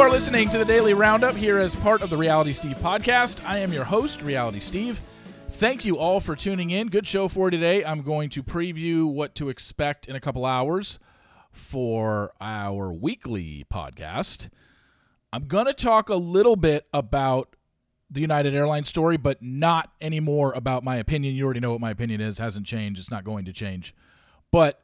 are 0.00 0.08
listening 0.08 0.48
to 0.48 0.56
the 0.56 0.64
Daily 0.64 0.94
Roundup 0.94 1.36
here 1.36 1.58
as 1.58 1.74
part 1.74 2.00
of 2.00 2.08
the 2.08 2.16
Reality 2.16 2.54
Steve 2.54 2.78
podcast. 2.78 3.44
I 3.44 3.58
am 3.58 3.70
your 3.70 3.84
host, 3.84 4.22
Reality 4.22 4.58
Steve. 4.58 4.98
Thank 5.50 5.84
you 5.84 5.98
all 5.98 6.20
for 6.20 6.34
tuning 6.34 6.70
in. 6.70 6.86
Good 6.86 7.06
show 7.06 7.28
for 7.28 7.50
today. 7.50 7.84
I'm 7.84 8.00
going 8.00 8.30
to 8.30 8.42
preview 8.42 9.12
what 9.12 9.34
to 9.34 9.50
expect 9.50 10.08
in 10.08 10.16
a 10.16 10.20
couple 10.20 10.46
hours 10.46 10.98
for 11.52 12.32
our 12.40 12.90
weekly 12.90 13.66
podcast. 13.70 14.48
I'm 15.34 15.46
going 15.46 15.66
to 15.66 15.74
talk 15.74 16.08
a 16.08 16.14
little 16.14 16.56
bit 16.56 16.86
about 16.94 17.54
the 18.08 18.22
United 18.22 18.54
Airlines 18.54 18.88
story, 18.88 19.18
but 19.18 19.42
not 19.42 19.92
anymore 20.00 20.54
about 20.54 20.82
my 20.82 20.96
opinion. 20.96 21.34
You 21.34 21.44
already 21.44 21.60
know 21.60 21.72
what 21.72 21.80
my 21.80 21.90
opinion 21.90 22.22
is, 22.22 22.38
hasn't 22.38 22.64
changed, 22.64 22.98
it's 23.00 23.10
not 23.10 23.22
going 23.24 23.44
to 23.44 23.52
change. 23.52 23.94
But 24.50 24.80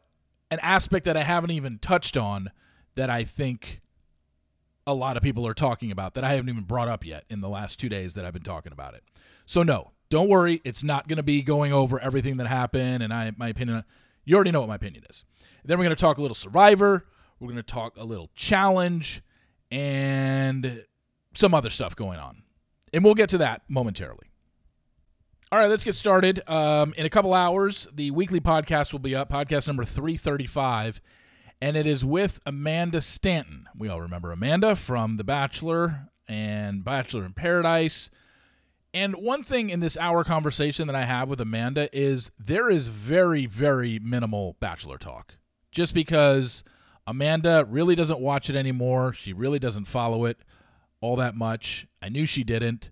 an 0.51 0.59
aspect 0.61 1.07
that 1.07 1.17
I 1.17 1.23
haven't 1.23 1.53
even 1.53 1.79
touched 1.79 2.19
on 2.19 2.51
that 2.97 3.09
I 3.09 3.25
think 3.25 3.81
a 4.87 4.95
lot 4.95 5.17
of 5.17 5.23
people 5.23 5.47
are 5.47 5.55
talking 5.55 5.91
about 5.91 6.15
that 6.15 6.25
I 6.25 6.35
haven't 6.35 6.49
even 6.49 6.65
brought 6.65 6.89
up 6.89 7.05
yet 7.05 7.25
in 7.29 7.41
the 7.41 7.49
last 7.49 7.79
two 7.79 7.89
days 7.89 8.15
that 8.15 8.25
I've 8.25 8.33
been 8.33 8.43
talking 8.43 8.73
about 8.73 8.95
it. 8.95 9.03
So 9.45 9.63
no, 9.63 9.93
don't 10.11 10.29
worry, 10.29 10.61
it's 10.65 10.83
not 10.83 11.09
going 11.09 11.17
to 11.17 11.23
be 11.23 11.43
going 11.43 11.73
over 11.73 11.99
everything 11.99 12.37
that 12.37 12.47
happened 12.47 13.03
and 13.03 13.13
I 13.13 13.33
my 13.37 13.49
opinion. 13.49 13.85
You 14.25 14.35
already 14.37 14.51
know 14.51 14.61
what 14.61 14.69
my 14.69 14.77
opinion 14.77 15.05
is. 15.11 15.25
Then 15.65 15.79
we're 15.79 15.85
going 15.85 15.97
to 15.97 16.01
talk 16.01 16.19
a 16.19 16.23
little 16.23 16.35
Survivor. 16.35 17.07
We're 17.41 17.49
going 17.49 17.57
to 17.57 17.63
talk 17.63 17.97
a 17.97 18.05
little 18.05 18.31
challenge 18.35 19.23
and 19.71 20.85
some 21.35 21.53
other 21.53 21.71
stuff 21.71 21.95
going 21.97 22.19
on, 22.19 22.43
and 22.93 23.05
we'll 23.05 23.15
get 23.15 23.29
to 23.31 23.39
that 23.39 23.63
momentarily. 23.69 24.31
All 25.53 25.59
right, 25.59 25.69
let's 25.69 25.85
get 25.85 25.95
started. 25.95 26.43
Um, 26.49 26.93
in 26.97 27.07
a 27.07 27.11
couple 27.11 27.33
hours, 27.35 27.87
the 27.93 28.11
weekly 28.11 28.41
podcast 28.41 28.93
will 28.93 29.01
be 29.01 29.15
up, 29.15 29.31
podcast 29.31 29.67
number 29.67 29.85
335, 29.85 31.01
and 31.61 31.77
it 31.77 31.87
is 31.87 32.05
with 32.05 32.41
Amanda 32.45 33.01
Stanton. 33.01 33.69
We 33.77 33.89
all 33.89 34.01
remember 34.01 34.33
Amanda 34.33 34.77
from 34.77 35.17
The 35.17 35.25
Bachelor 35.25 36.09
and 36.29 36.85
Bachelor 36.85 37.25
in 37.25 37.33
Paradise. 37.33 38.11
And 38.93 39.17
one 39.17 39.43
thing 39.43 39.71
in 39.71 39.81
this 39.81 39.97
hour 39.97 40.25
conversation 40.25 40.87
that 40.87 40.97
I 40.97 41.05
have 41.05 41.29
with 41.29 41.41
Amanda 41.41 41.89
is 41.97 42.31
there 42.39 42.71
is 42.71 42.89
very, 42.89 43.47
very 43.47 43.99
minimal 43.99 44.57
Bachelor 44.61 44.99
talk. 44.99 45.35
Just 45.71 45.95
because 45.95 46.65
Amanda 47.07 47.67
really 47.69 47.95
doesn't 47.95 48.21
watch 48.21 48.49
it 48.51 48.57
anymore. 48.57 49.13
She 49.13 49.33
really 49.33 49.59
doesn't 49.59 49.85
follow 49.87 50.25
it 50.25 50.39
all 51.01 51.17
that 51.17 51.35
much. 51.35 51.87
I 52.03 52.09
knew 52.09 52.27
she 52.27 52.45
didn't. 52.45 52.91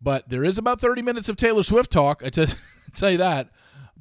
But 0.00 0.28
there 0.28 0.44
is 0.44 0.58
about 0.58 0.80
30 0.80 1.02
minutes 1.02 1.28
of 1.28 1.36
Taylor 1.36 1.62
Swift 1.62 1.90
talk. 1.90 2.22
I 2.24 2.30
t- 2.30 2.46
tell 2.94 3.10
you 3.10 3.18
that 3.18 3.50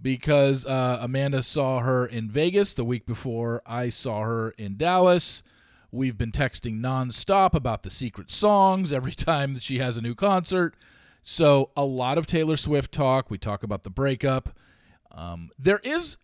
because 0.02 0.66
uh, 0.66 1.00
Amanda 1.02 1.44
saw 1.44 1.80
her 1.80 2.06
in 2.06 2.30
Vegas 2.30 2.74
the 2.74 2.84
week 2.84 3.06
before 3.06 3.62
I 3.66 3.90
saw 3.90 4.24
her 4.24 4.52
in 4.52 4.78
Dallas. 4.78 5.44
We've 5.92 6.18
been 6.18 6.32
texting 6.32 6.80
nonstop 6.80 7.54
about 7.54 7.84
the 7.84 7.90
secret 7.90 8.32
songs 8.32 8.92
every 8.94 9.12
time 9.16 9.54
that 9.54 9.64
she 9.64 9.80
has 9.80 9.98
a 9.98 10.02
new 10.02 10.16
concert. 10.16 10.76
So, 11.22 11.72
a 11.76 11.86
lot 11.86 12.18
of 12.18 12.28
Taylor 12.28 12.56
Swift 12.56 12.92
talk. 12.92 13.30
We 13.30 13.38
talk 13.38 13.62
about 13.64 13.84
the 13.84 13.90
breakup. 13.90 14.58
Um, 15.12 15.50
there 15.60 15.80
is 15.84 16.18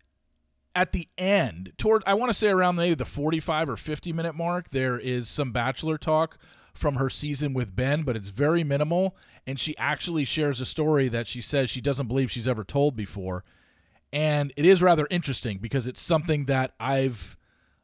at 0.75 0.91
the 0.91 1.07
end, 1.17 1.71
toward 1.77 2.03
I 2.05 2.13
want 2.13 2.29
to 2.29 2.33
say 2.33 2.49
around 2.49 2.75
maybe 2.75 2.95
the 2.95 3.05
45 3.05 3.69
or 3.69 3.77
50 3.77 4.13
minute 4.13 4.35
mark, 4.35 4.69
there 4.69 4.99
is 4.99 5.29
some 5.29 5.51
Bachelor 5.51 5.97
talk 5.97 6.37
from 6.73 6.95
her 6.95 7.09
season 7.09 7.53
with 7.53 7.75
Ben, 7.75 8.03
but 8.03 8.17
it's 8.17 8.29
very 8.29 8.63
minimal. 8.63 9.15
And 9.47 9.59
she 9.59 9.77
actually 9.77 10.25
shares 10.25 10.59
a 10.59 10.65
story 10.65 11.07
that 11.07 11.27
she 11.27 11.39
says 11.39 11.69
she 11.69 11.81
doesn't 11.81 12.07
believe 12.07 12.31
she's 12.31 12.47
ever 12.47 12.63
told 12.63 12.95
before. 12.95 13.43
And 14.15 14.53
it 14.55 14.65
is 14.65 14.81
rather 14.81 15.05
interesting 15.11 15.57
because 15.57 15.87
it's 15.87 15.99
something 15.99 16.45
that 16.45 16.71
I've 16.79 17.35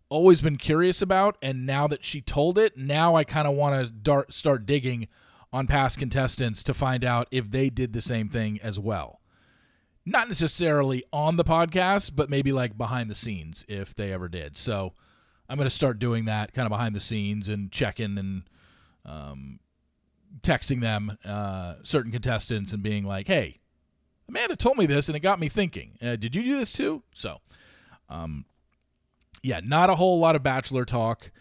always 0.07 0.41
been 0.41 0.55
curious 0.55 1.01
about. 1.01 1.37
And 1.41 1.65
now 1.65 1.87
that 1.87 2.05
she 2.05 2.21
told 2.21 2.57
it, 2.57 2.77
now 2.77 3.15
I 3.15 3.25
kind 3.25 3.49
of 3.49 3.55
want 3.55 4.05
to 4.05 4.25
start 4.29 4.65
digging 4.65 5.09
on 5.51 5.67
past 5.67 5.99
contestants 5.99 6.63
to 6.63 6.73
find 6.73 7.03
out 7.03 7.27
if 7.31 7.51
they 7.51 7.69
did 7.69 7.91
the 7.91 8.01
same 8.01 8.29
thing 8.29 8.61
as 8.63 8.79
well. 8.79 9.19
Not 10.05 10.29
necessarily 10.29 11.03
on 11.11 11.35
the 11.35 11.43
podcast, 11.43 12.11
but 12.15 12.29
maybe 12.29 12.53
like 12.53 12.77
behind 12.77 13.09
the 13.09 13.15
scenes 13.15 13.65
if 13.67 13.93
they 13.93 14.13
ever 14.13 14.29
did. 14.29 14.55
So 14.55 14.93
I'm 15.49 15.57
going 15.57 15.69
to 15.69 15.75
start 15.75 15.99
doing 15.99 16.23
that 16.25 16.53
kind 16.53 16.65
of 16.65 16.69
behind 16.69 16.95
the 16.95 17.01
scenes 17.01 17.49
and 17.49 17.73
checking 17.73 18.17
and 18.17 18.43
um, 19.05 19.59
texting 20.43 20.79
them 20.79 21.17
uh, 21.25 21.75
certain 21.83 22.13
contestants 22.13 22.71
and 22.71 22.81
being 22.81 23.03
like, 23.03 23.27
"Hey, 23.27 23.60
Amanda 24.31 24.55
told 24.55 24.77
me 24.77 24.85
this, 24.85 25.09
and 25.09 25.15
it 25.15 25.19
got 25.19 25.39
me 25.39 25.49
thinking. 25.49 25.97
Uh, 26.01 26.15
did 26.15 26.35
you 26.35 26.43
do 26.43 26.57
this 26.57 26.71
too?" 26.71 27.03
So, 27.13 27.41
um, 28.09 28.45
yeah, 29.43 29.59
not 29.63 29.89
a 29.89 29.95
whole 29.95 30.19
lot 30.19 30.35
of 30.35 30.41
Bachelor 30.41 30.85
talk. 30.85 31.31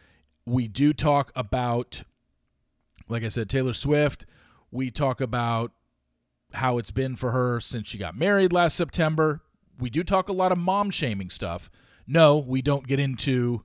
We 0.45 0.69
do 0.69 0.93
talk 0.93 1.31
about, 1.37 2.03
like 3.09 3.23
I 3.23 3.29
said, 3.29 3.49
Taylor 3.49 3.73
Swift. 3.73 4.27
We 4.73 4.91
talk 4.91 5.21
about 5.21 5.73
how 6.53 6.79
it's 6.79 6.91
been 6.91 7.15
for 7.15 7.31
her 7.31 7.61
since 7.61 7.87
she 7.87 7.97
got 7.97 8.17
married 8.17 8.53
last 8.53 8.77
September. 8.77 9.41
We 9.79 9.89
do 9.89 10.03
talk 10.03 10.29
a 10.29 10.33
lot 10.33 10.53
of 10.53 10.59
mom 10.59 10.91
shaming 10.91 11.31
stuff. 11.31 11.71
No, 12.07 12.37
we 12.39 12.61
don't 12.61 12.87
get 12.87 12.99
into 12.99 13.65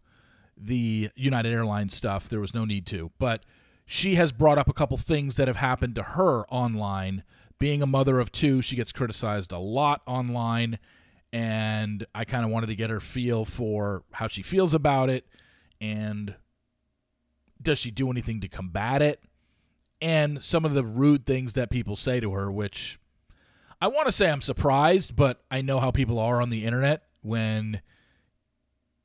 the 0.56 1.10
United 1.16 1.52
Airlines 1.52 1.96
stuff. 1.96 2.30
There 2.30 2.40
was 2.40 2.54
no 2.54 2.64
need 2.64 2.86
to. 2.88 3.12
But 3.18 3.44
she 3.86 4.16
has 4.16 4.32
brought 4.32 4.58
up 4.58 4.70
a 4.70 4.74
couple 4.74 4.98
things 4.98 5.36
that 5.36 5.48
have 5.48 5.58
happened 5.58 5.96
to 5.96 6.04
her 6.04 6.46
online. 6.50 7.24
Being 7.66 7.82
a 7.82 7.88
mother 7.88 8.20
of 8.20 8.32
two, 8.32 8.62
she 8.62 8.76
gets 8.76 8.92
criticized 8.92 9.52
a 9.52 9.58
lot 9.58 10.04
online. 10.06 10.78
And 11.34 12.06
I 12.14 12.24
kind 12.24 12.46
of 12.46 12.52
wanted 12.52 12.68
to 12.68 12.76
get 12.76 12.92
her 12.92 13.00
feel 13.00 13.44
for 13.44 14.04
how 14.12 14.28
she 14.28 14.44
feels 14.44 14.76
about 14.76 15.10
it. 15.10 15.26
And 15.82 16.36
does 17.60 17.80
she 17.80 17.90
do 17.90 18.12
anything 18.12 18.40
to 18.42 18.48
combat 18.48 19.02
it? 19.02 19.20
And 20.00 20.44
some 20.44 20.64
of 20.64 20.76
the 20.76 20.84
rude 20.84 21.26
things 21.26 21.54
that 21.54 21.72
people 21.72 21.96
say 21.96 22.20
to 22.20 22.34
her, 22.34 22.52
which 22.52 23.00
I 23.82 23.88
want 23.88 24.06
to 24.06 24.12
say 24.12 24.30
I'm 24.30 24.44
surprised, 24.44 25.16
but 25.16 25.44
I 25.50 25.62
know 25.64 25.80
how 25.80 25.90
people 25.90 26.20
are 26.20 26.44
on 26.44 26.52
the 26.52 26.66
internet 26.66 27.02
when 27.24 27.82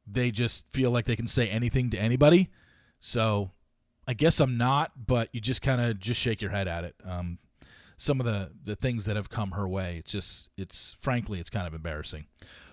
they 0.07 0.31
just 0.31 0.67
feel 0.75 0.91
like 0.91 1.07
they 1.07 1.17
can 1.17 1.29
say 1.29 1.49
anything 1.49 1.89
to 1.93 1.99
anybody. 1.99 2.51
So 2.99 3.53
I 4.07 4.13
guess 4.13 4.39
I'm 4.39 4.59
not, 4.59 5.07
but 5.07 5.31
you 5.33 5.41
just 5.41 5.63
kind 5.63 5.81
of 5.81 5.99
just 5.99 6.21
shake 6.21 6.43
your 6.43 6.51
head 6.51 6.69
at 6.69 6.85
it. 6.85 6.95
Um, 7.03 7.39
some 8.01 8.19
of 8.19 8.25
the 8.25 8.51
the 8.65 8.75
things 8.75 9.05
that 9.05 9.15
have 9.15 9.29
come 9.29 9.51
her 9.51 9.69
way, 9.69 9.97
it's 9.99 10.13
just 10.13 10.49
it's 10.57 10.97
frankly 11.01 11.39
it's 11.39 11.51
kind 11.51 11.67
of 11.67 11.75
embarrassing. 11.75 12.25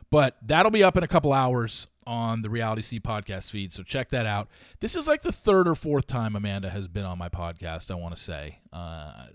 But 0.10 0.38
that'll 0.42 0.72
be 0.72 0.86
up 0.86 0.96
in 0.96 1.04
a 1.04 1.08
couple 1.08 1.34
hours 1.34 1.88
on 2.06 2.44
the 2.44 2.50
Reality 2.50 2.82
Steve 2.82 3.02
podcast 3.02 3.52
feed, 3.52 3.74
so 3.74 3.84
check 3.84 4.10
that 4.12 4.26
out. 4.26 4.48
This 4.80 4.96
is 4.96 5.06
like 5.06 5.24
the 5.24 5.34
third 5.34 5.68
or 5.68 5.76
fourth 5.76 6.08
time 6.08 6.34
Amanda 6.38 6.70
has 6.70 6.88
been 6.88 7.04
on 7.04 7.18
my 7.18 7.28
podcast. 7.28 7.92
I 7.92 7.96
want 7.96 8.16
to 8.16 8.22
say 8.22 8.60
uh, 8.72 9.26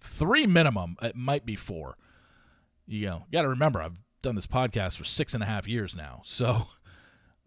three 0.00 0.46
minimum. 0.46 0.96
It 1.00 1.16
might 1.16 1.46
be 1.46 1.56
four. 1.56 1.96
You 2.86 3.06
know, 3.06 3.24
got 3.32 3.42
to 3.42 3.48
remember 3.48 3.80
I've 3.80 3.96
done 4.20 4.34
this 4.34 4.46
podcast 4.46 4.98
for 4.98 5.04
six 5.04 5.32
and 5.32 5.42
a 5.42 5.46
half 5.46 5.66
years 5.66 5.96
now, 5.96 6.22
so. 6.24 6.66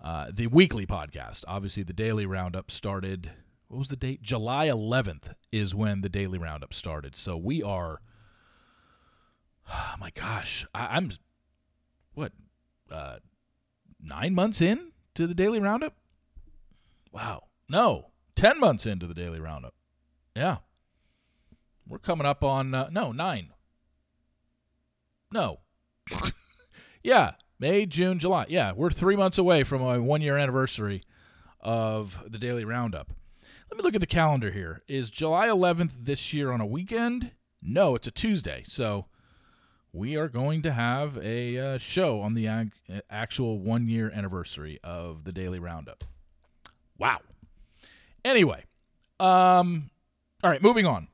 Uh, 0.03 0.31
the 0.33 0.47
weekly 0.47 0.87
podcast. 0.87 1.43
Obviously, 1.47 1.83
the 1.83 1.93
daily 1.93 2.25
roundup 2.25 2.71
started 2.71 3.29
what 3.71 3.79
was 3.79 3.87
the 3.87 3.95
date? 3.95 4.21
July 4.21 4.67
11th 4.67 5.33
is 5.49 5.73
when 5.73 6.01
the 6.01 6.09
daily 6.09 6.37
roundup 6.37 6.73
started. 6.73 7.15
So 7.15 7.37
we 7.37 7.63
are, 7.63 8.01
oh 9.69 9.93
my 9.99 10.11
gosh, 10.13 10.67
I, 10.75 10.97
am 10.97 11.13
what, 12.13 12.33
uh, 12.91 13.19
nine 14.03 14.35
months 14.35 14.59
in 14.59 14.91
to 15.15 15.25
the 15.25 15.33
daily 15.33 15.61
roundup? 15.61 15.93
Wow. 17.13 17.43
No, 17.69 18.07
10 18.35 18.59
months 18.59 18.85
into 18.85 19.07
the 19.07 19.13
daily 19.13 19.39
roundup. 19.39 19.73
Yeah. 20.35 20.57
We're 21.87 21.99
coming 21.99 22.27
up 22.27 22.43
on, 22.43 22.73
uh, 22.75 22.89
no, 22.91 23.13
nine. 23.13 23.53
No. 25.31 25.61
yeah, 27.03 27.35
May, 27.57 27.85
June, 27.85 28.19
July. 28.19 28.47
Yeah, 28.49 28.73
we're 28.75 28.89
three 28.89 29.15
months 29.15 29.37
away 29.37 29.63
from 29.63 29.81
a 29.81 30.01
one 30.01 30.21
year 30.21 30.37
anniversary 30.37 31.03
of 31.61 32.21
the 32.27 32.37
daily 32.37 32.65
roundup. 32.65 33.13
Let 33.71 33.77
me 33.77 33.83
look 33.83 33.95
at 33.95 34.01
the 34.01 34.07
calendar 34.07 34.51
here. 34.51 34.83
Is 34.89 35.09
July 35.09 35.47
11th 35.47 35.91
this 35.97 36.33
year 36.33 36.51
on 36.51 36.59
a 36.59 36.65
weekend? 36.65 37.31
No, 37.61 37.95
it's 37.95 38.05
a 38.05 38.11
Tuesday. 38.11 38.65
So 38.67 39.05
we 39.93 40.17
are 40.17 40.27
going 40.27 40.61
to 40.63 40.73
have 40.73 41.17
a 41.17 41.57
uh, 41.57 41.77
show 41.77 42.19
on 42.19 42.33
the 42.33 42.47
ag- 42.47 42.73
actual 43.09 43.59
one 43.59 43.87
year 43.87 44.11
anniversary 44.13 44.77
of 44.83 45.23
the 45.23 45.31
Daily 45.31 45.57
Roundup. 45.57 46.03
Wow. 46.97 47.21
Anyway, 48.25 48.65
um, 49.21 49.89
all 50.43 50.49
right, 50.49 50.61
moving 50.61 50.85
on. 50.85 51.07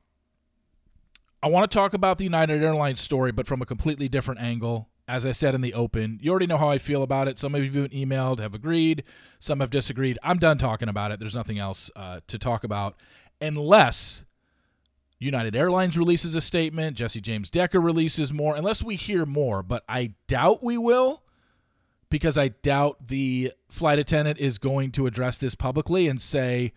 I 1.40 1.46
want 1.46 1.70
to 1.70 1.72
talk 1.72 1.94
about 1.94 2.18
the 2.18 2.24
United 2.24 2.60
Airlines 2.64 3.00
story, 3.00 3.30
but 3.30 3.46
from 3.46 3.62
a 3.62 3.66
completely 3.66 4.08
different 4.08 4.40
angle 4.40 4.88
as 5.08 5.24
I 5.24 5.32
said 5.32 5.54
in 5.54 5.62
the 5.62 5.72
open, 5.72 6.18
you 6.22 6.30
already 6.30 6.46
know 6.46 6.58
how 6.58 6.68
I 6.68 6.76
feel 6.76 7.02
about 7.02 7.28
it. 7.28 7.38
Some 7.38 7.54
of 7.54 7.64
you 7.64 7.82
have 7.82 7.90
emailed, 7.90 8.38
have 8.40 8.54
agreed, 8.54 9.02
some 9.40 9.60
have 9.60 9.70
disagreed. 9.70 10.18
I'm 10.22 10.38
done 10.38 10.58
talking 10.58 10.88
about 10.88 11.10
it. 11.10 11.18
There's 11.18 11.34
nothing 11.34 11.58
else 11.58 11.90
uh, 11.96 12.20
to 12.26 12.38
talk 12.38 12.62
about 12.62 12.94
unless 13.40 14.24
United 15.18 15.56
Airlines 15.56 15.96
releases 15.96 16.34
a 16.34 16.40
statement, 16.40 16.96
Jesse 16.96 17.22
James 17.22 17.48
Decker 17.48 17.80
releases 17.80 18.32
more, 18.32 18.54
unless 18.54 18.82
we 18.82 18.96
hear 18.96 19.24
more. 19.24 19.62
But 19.62 19.82
I 19.88 20.12
doubt 20.26 20.62
we 20.62 20.76
will 20.76 21.22
because 22.10 22.36
I 22.36 22.48
doubt 22.48 23.08
the 23.08 23.52
flight 23.68 23.98
attendant 23.98 24.38
is 24.38 24.58
going 24.58 24.92
to 24.92 25.06
address 25.06 25.38
this 25.38 25.54
publicly 25.54 26.06
and 26.06 26.20
say, 26.20 26.72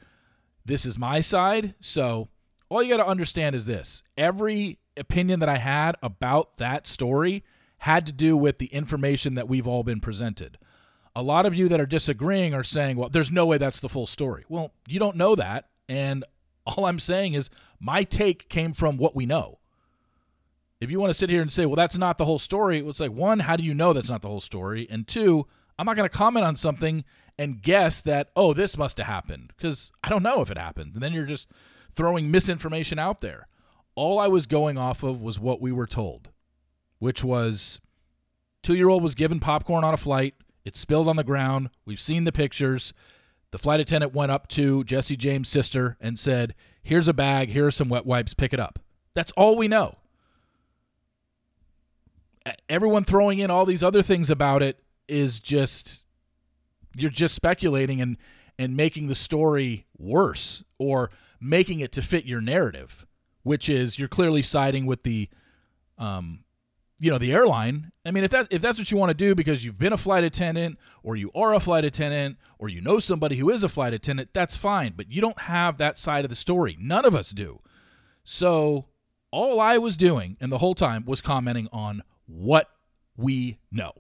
This 0.65 0.85
is 0.85 0.97
my 0.97 1.19
side. 1.19 1.75
So 1.81 2.29
all 2.69 2.81
you 2.81 2.89
got 2.89 3.03
to 3.03 3.09
understand 3.09 3.55
is 3.55 3.65
this 3.65 4.01
every 4.17 4.79
opinion 4.95 5.41
that 5.41 5.49
I 5.49 5.57
had 5.57 5.95
about 6.01 6.57
that 6.57 6.87
story 6.87 7.43
had 7.81 8.05
to 8.05 8.11
do 8.11 8.37
with 8.37 8.59
the 8.59 8.67
information 8.67 9.33
that 9.33 9.47
we've 9.47 9.67
all 9.67 9.83
been 9.83 9.99
presented. 9.99 10.59
A 11.15 11.23
lot 11.23 11.47
of 11.47 11.55
you 11.55 11.67
that 11.67 11.81
are 11.81 11.87
disagreeing 11.87 12.53
are 12.53 12.63
saying, 12.63 12.95
well, 12.95 13.09
there's 13.09 13.31
no 13.31 13.47
way 13.47 13.57
that's 13.57 13.79
the 13.79 13.89
full 13.89 14.05
story. 14.05 14.45
Well, 14.47 14.71
you 14.87 14.99
don't 14.99 15.17
know 15.17 15.35
that. 15.35 15.69
And 15.89 16.23
all 16.65 16.85
I'm 16.85 16.99
saying 16.99 17.33
is 17.33 17.49
my 17.79 18.03
take 18.03 18.49
came 18.49 18.73
from 18.73 18.97
what 18.97 19.15
we 19.15 19.25
know. 19.25 19.57
If 20.79 20.91
you 20.91 20.99
want 20.99 21.11
to 21.11 21.17
sit 21.17 21.29
here 21.29 21.41
and 21.41 21.51
say, 21.51 21.65
well, 21.65 21.75
that's 21.75 21.97
not 21.97 22.17
the 22.17 22.25
whole 22.25 22.39
story, 22.39 22.87
it's 22.87 22.99
like, 22.99 23.11
one, 23.11 23.39
how 23.39 23.55
do 23.55 23.63
you 23.63 23.73
know 23.73 23.93
that's 23.93 24.09
not 24.09 24.21
the 24.21 24.27
whole 24.27 24.41
story? 24.41 24.87
And 24.89 25.07
two, 25.07 25.47
I'm 25.77 25.85
not 25.85 25.95
going 25.95 26.09
to 26.09 26.17
comment 26.17 26.45
on 26.45 26.57
something 26.57 27.03
and 27.37 27.61
guess 27.61 28.01
that, 28.01 28.29
oh, 28.35 28.53
this 28.53 28.77
must 28.77 28.97
have 28.97 29.07
happened 29.07 29.53
because 29.55 29.91
I 30.03 30.09
don't 30.09 30.23
know 30.23 30.41
if 30.41 30.51
it 30.51 30.57
happened. 30.57 30.93
And 30.93 31.03
then 31.03 31.13
you're 31.13 31.25
just 31.25 31.47
throwing 31.95 32.29
misinformation 32.29 32.99
out 32.99 33.21
there. 33.21 33.47
All 33.95 34.19
I 34.19 34.27
was 34.27 34.45
going 34.45 34.77
off 34.77 35.03
of 35.03 35.21
was 35.21 35.39
what 35.39 35.61
we 35.61 35.71
were 35.71 35.87
told, 35.87 36.29
which 37.01 37.23
was 37.23 37.79
two 38.61 38.75
year 38.75 38.87
old 38.87 39.01
was 39.01 39.15
given 39.15 39.39
popcorn 39.39 39.83
on 39.83 39.91
a 39.91 39.97
flight. 39.97 40.35
It 40.63 40.77
spilled 40.77 41.07
on 41.07 41.15
the 41.15 41.23
ground. 41.23 41.71
We've 41.83 41.99
seen 41.99 42.25
the 42.25 42.31
pictures. 42.31 42.93
The 43.49 43.57
flight 43.57 43.79
attendant 43.79 44.13
went 44.13 44.31
up 44.31 44.47
to 44.49 44.83
Jesse 44.83 45.17
James' 45.17 45.49
sister 45.49 45.97
and 45.99 46.19
said, 46.19 46.53
Here's 46.83 47.07
a 47.07 47.13
bag. 47.13 47.49
Here 47.49 47.65
are 47.65 47.71
some 47.71 47.89
wet 47.89 48.05
wipes. 48.05 48.35
Pick 48.35 48.53
it 48.53 48.59
up. 48.59 48.77
That's 49.15 49.31
all 49.31 49.57
we 49.57 49.67
know. 49.67 49.95
Everyone 52.69 53.03
throwing 53.03 53.39
in 53.39 53.49
all 53.49 53.65
these 53.65 53.81
other 53.81 54.03
things 54.03 54.29
about 54.29 54.61
it 54.61 54.79
is 55.07 55.39
just, 55.39 56.03
you're 56.95 57.09
just 57.09 57.33
speculating 57.33 57.99
and, 57.99 58.15
and 58.59 58.77
making 58.77 59.07
the 59.07 59.15
story 59.15 59.87
worse 59.97 60.63
or 60.77 61.09
making 61.39 61.79
it 61.79 61.91
to 61.93 62.03
fit 62.03 62.25
your 62.25 62.41
narrative, 62.41 63.07
which 63.41 63.69
is 63.69 63.97
you're 63.97 64.07
clearly 64.07 64.43
siding 64.43 64.85
with 64.85 65.01
the 65.01 65.29
um, 65.97 66.43
you 67.01 67.09
know 67.09 67.17
the 67.17 67.33
airline 67.33 67.91
i 68.05 68.11
mean 68.11 68.23
if 68.23 68.29
that 68.29 68.47
if 68.51 68.61
that's 68.61 68.77
what 68.77 68.91
you 68.91 68.97
want 68.97 69.09
to 69.09 69.15
do 69.15 69.33
because 69.33 69.65
you've 69.65 69.79
been 69.79 69.91
a 69.91 69.97
flight 69.97 70.23
attendant 70.23 70.77
or 71.01 71.15
you 71.15 71.31
are 71.33 71.55
a 71.55 71.59
flight 71.59 71.83
attendant 71.83 72.37
or 72.59 72.69
you 72.69 72.79
know 72.79 72.99
somebody 72.99 73.37
who 73.37 73.49
is 73.49 73.63
a 73.63 73.67
flight 73.67 73.91
attendant 73.91 74.29
that's 74.33 74.55
fine 74.55 74.93
but 74.95 75.11
you 75.11 75.19
don't 75.19 75.41
have 75.41 75.77
that 75.77 75.97
side 75.97 76.23
of 76.23 76.29
the 76.29 76.35
story. 76.35 76.77
None 76.79 77.03
of 77.03 77.15
us 77.15 77.31
do. 77.31 77.59
So 78.23 78.85
all 79.31 79.59
i 79.59 79.79
was 79.79 79.97
doing 79.97 80.37
and 80.39 80.51
the 80.51 80.59
whole 80.59 80.75
time 80.75 81.03
was 81.05 81.21
commenting 81.21 81.67
on 81.73 82.03
what 82.27 82.69
we 83.17 83.57
know. 83.71 83.93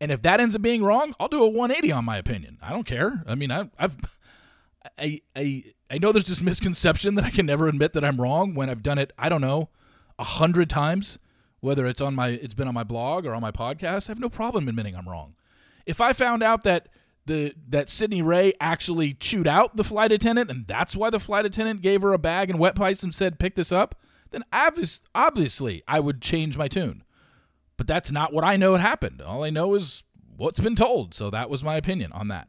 And 0.00 0.10
if 0.10 0.22
that 0.22 0.40
ends 0.40 0.56
up 0.56 0.62
being 0.62 0.82
wrong 0.82 1.14
i'll 1.20 1.28
do 1.28 1.44
a 1.44 1.48
180 1.48 1.92
on 1.92 2.04
my 2.04 2.18
opinion. 2.18 2.58
I 2.60 2.70
don't 2.70 2.84
care. 2.84 3.22
I 3.28 3.36
mean 3.36 3.52
I, 3.52 3.70
i've 3.78 3.96
I, 4.98 5.20
I 5.36 5.64
I 5.88 5.98
know 5.98 6.10
there's 6.10 6.26
this 6.26 6.42
misconception 6.42 7.14
that 7.14 7.24
I 7.24 7.30
can 7.30 7.46
never 7.46 7.68
admit 7.68 7.92
that 7.92 8.04
I'm 8.04 8.20
wrong 8.20 8.54
when 8.54 8.68
I've 8.68 8.82
done 8.82 8.98
it, 8.98 9.12
I 9.18 9.28
don't 9.28 9.40
know, 9.40 9.68
a 10.18 10.24
hundred 10.24 10.68
times 10.68 11.18
whether 11.60 11.86
it's 11.86 12.00
on 12.00 12.14
my 12.14 12.28
it's 12.28 12.54
been 12.54 12.68
on 12.68 12.74
my 12.74 12.84
blog 12.84 13.26
or 13.26 13.34
on 13.34 13.42
my 13.42 13.52
podcast, 13.52 14.08
I 14.08 14.12
have 14.12 14.20
no 14.20 14.28
problem 14.28 14.68
admitting 14.68 14.96
I'm 14.96 15.08
wrong. 15.08 15.34
If 15.86 16.00
I 16.00 16.12
found 16.12 16.42
out 16.42 16.64
that 16.64 16.88
the 17.26 17.54
that 17.68 17.88
Sydney 17.88 18.22
Ray 18.22 18.52
actually 18.60 19.14
chewed 19.14 19.46
out 19.46 19.76
the 19.76 19.84
flight 19.84 20.12
attendant 20.12 20.50
and 20.50 20.66
that's 20.66 20.96
why 20.96 21.10
the 21.10 21.20
flight 21.20 21.44
attendant 21.44 21.82
gave 21.82 22.02
her 22.02 22.12
a 22.12 22.18
bag 22.18 22.50
and 22.50 22.58
wet 22.58 22.74
pipes 22.74 23.02
and 23.02 23.14
said 23.14 23.38
pick 23.38 23.54
this 23.54 23.72
up, 23.72 23.94
then 24.30 24.44
obvious, 24.52 25.00
obviously 25.14 25.82
I 25.86 26.00
would 26.00 26.20
change 26.20 26.56
my 26.56 26.68
tune. 26.68 27.04
But 27.76 27.86
that's 27.86 28.10
not 28.10 28.32
what 28.32 28.44
I 28.44 28.56
know 28.56 28.74
it 28.74 28.80
happened. 28.80 29.22
All 29.22 29.42
I 29.42 29.50
know 29.50 29.74
is 29.74 30.02
what's 30.36 30.60
been 30.60 30.76
told. 30.76 31.14
So 31.14 31.30
that 31.30 31.48
was 31.48 31.64
my 31.64 31.76
opinion 31.76 32.12
on 32.12 32.28
that. 32.28 32.48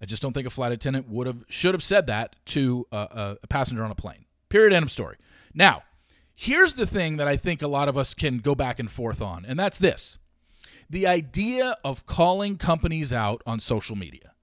I 0.00 0.06
just 0.06 0.22
don't 0.22 0.32
think 0.32 0.46
a 0.46 0.50
flight 0.50 0.70
attendant 0.70 1.08
would 1.08 1.26
have 1.26 1.44
should 1.48 1.74
have 1.74 1.82
said 1.82 2.06
that 2.06 2.36
to 2.46 2.86
a, 2.92 3.36
a 3.42 3.46
passenger 3.48 3.84
on 3.84 3.90
a 3.90 3.96
plane. 3.96 4.26
Period. 4.48 4.72
End 4.72 4.84
of 4.84 4.90
story. 4.90 5.16
Now, 5.54 5.82
Here's 6.40 6.74
the 6.74 6.86
thing 6.86 7.16
that 7.16 7.26
I 7.26 7.36
think 7.36 7.62
a 7.62 7.66
lot 7.66 7.88
of 7.88 7.98
us 7.98 8.14
can 8.14 8.38
go 8.38 8.54
back 8.54 8.78
and 8.78 8.88
forth 8.88 9.20
on, 9.20 9.44
and 9.44 9.58
that's 9.58 9.76
this 9.76 10.18
the 10.88 11.04
idea 11.04 11.76
of 11.82 12.06
calling 12.06 12.56
companies 12.56 13.12
out 13.12 13.42
on 13.44 13.58
social 13.58 13.96
media. 13.96 14.34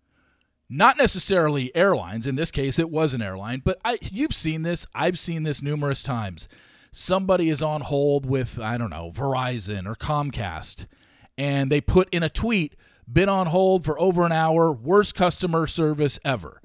Not 0.70 0.98
necessarily 0.98 1.74
airlines. 1.74 2.28
In 2.28 2.36
this 2.36 2.52
case, 2.52 2.80
it 2.80 2.90
was 2.90 3.14
an 3.14 3.22
airline, 3.22 3.62
but 3.64 3.80
I, 3.86 3.98
you've 4.02 4.36
seen 4.36 4.64
this. 4.64 4.86
I've 4.94 5.18
seen 5.18 5.44
this 5.44 5.62
numerous 5.62 6.04
times. 6.04 6.50
Somebody 6.92 7.50
is 7.50 7.62
on 7.62 7.80
hold 7.80 8.26
with, 8.26 8.60
I 8.60 8.78
don't 8.78 8.90
know, 8.90 9.10
Verizon 9.16 9.88
or 9.88 9.96
Comcast, 9.96 10.88
and 11.38 11.72
they 11.72 11.80
put 11.80 12.10
in 12.10 12.24
a 12.24 12.30
tweet, 12.30 12.76
been 13.12 13.30
on 13.30 13.48
hold 13.48 13.86
for 13.86 13.98
over 14.02 14.26
an 14.26 14.34
hour, 14.34 14.70
worst 14.70 15.16
customer 15.16 15.66
service 15.66 16.20
ever. 16.26 16.62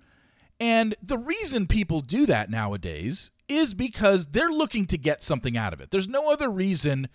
And 0.60 0.94
the 1.02 1.18
reason 1.18 1.66
people 1.66 2.02
do 2.02 2.26
that 2.26 2.50
nowadays 2.50 3.30
is 3.48 3.72
because 3.72 4.26
they're 4.26 4.52
looking 4.52 4.86
to 4.86 4.98
get 4.98 5.22
something 5.22 5.56
out 5.56 5.72
of 5.72 5.80
it. 5.80 5.90
There's 5.90 6.06
no 6.06 6.30
other 6.30 6.50
reason 6.50 7.08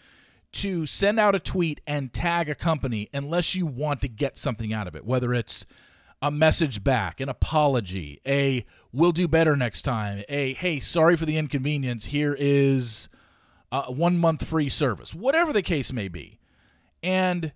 to 0.54 0.86
send 0.86 1.20
out 1.20 1.36
a 1.36 1.40
tweet 1.40 1.80
and 1.86 2.12
tag 2.12 2.50
a 2.50 2.56
company 2.56 3.10
unless 3.14 3.56
you 3.56 3.66
want 3.66 4.02
to 4.02 4.08
get 4.08 4.38
something 4.38 4.74
out 4.74 4.88
of 4.88 4.96
it, 4.96 5.06
whether 5.06 5.34
it's 5.34 5.66
a 6.22 6.32
message 6.32 6.84
back, 6.84 7.20
an 7.20 7.30
apology, 7.30 8.20
a 8.26 8.66
we'll 8.92 9.12
do 9.12 9.28
better 9.28 9.56
next 9.56 9.84
time, 9.84 10.24
a 10.28 10.54
hey, 10.54 10.80
sorry 10.80 11.16
for 11.16 11.26
the 11.26 11.38
inconvenience, 11.38 12.06
here 12.06 12.36
is 12.40 13.10
a 13.72 13.92
one 13.92 14.18
month 14.18 14.46
free 14.46 14.70
service, 14.70 15.14
whatever 15.14 15.54
the 15.54 15.62
case 15.62 15.94
may 15.94 16.08
be. 16.08 16.40
And 17.04 17.52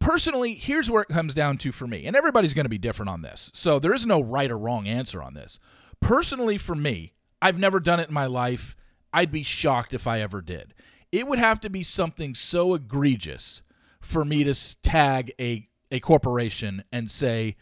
personally, 0.00 0.54
here's 0.54 0.90
where 0.90 1.02
it 1.02 1.08
comes 1.08 1.34
down 1.34 1.58
to 1.58 1.72
for 1.72 1.86
me, 1.86 2.06
and 2.06 2.16
everybody's 2.16 2.54
going 2.54 2.64
to 2.64 2.70
be 2.70 2.78
different 2.78 3.10
on 3.10 3.22
this. 3.22 3.50
So 3.54 3.78
there 3.78 3.94
is 3.94 4.06
no 4.06 4.20
right 4.20 4.50
or 4.50 4.58
wrong 4.58 4.88
answer 4.88 5.22
on 5.22 5.34
this. 5.34 5.60
Personally, 6.00 6.58
for 6.58 6.74
me, 6.74 7.12
I've 7.40 7.58
never 7.58 7.78
done 7.78 8.00
it 8.00 8.08
in 8.08 8.14
my 8.14 8.26
life. 8.26 8.74
I'd 9.12 9.30
be 9.30 9.42
shocked 9.42 9.94
if 9.94 10.06
I 10.06 10.20
ever 10.20 10.40
did. 10.40 10.74
It 11.12 11.26
would 11.26 11.38
have 11.38 11.60
to 11.60 11.70
be 11.70 11.82
something 11.82 12.34
so 12.34 12.74
egregious 12.74 13.62
for 14.00 14.24
me 14.24 14.44
to 14.44 14.82
tag 14.82 15.32
a, 15.40 15.68
a 15.90 16.00
corporation 16.00 16.84
and 16.90 17.10
say, 17.10 17.56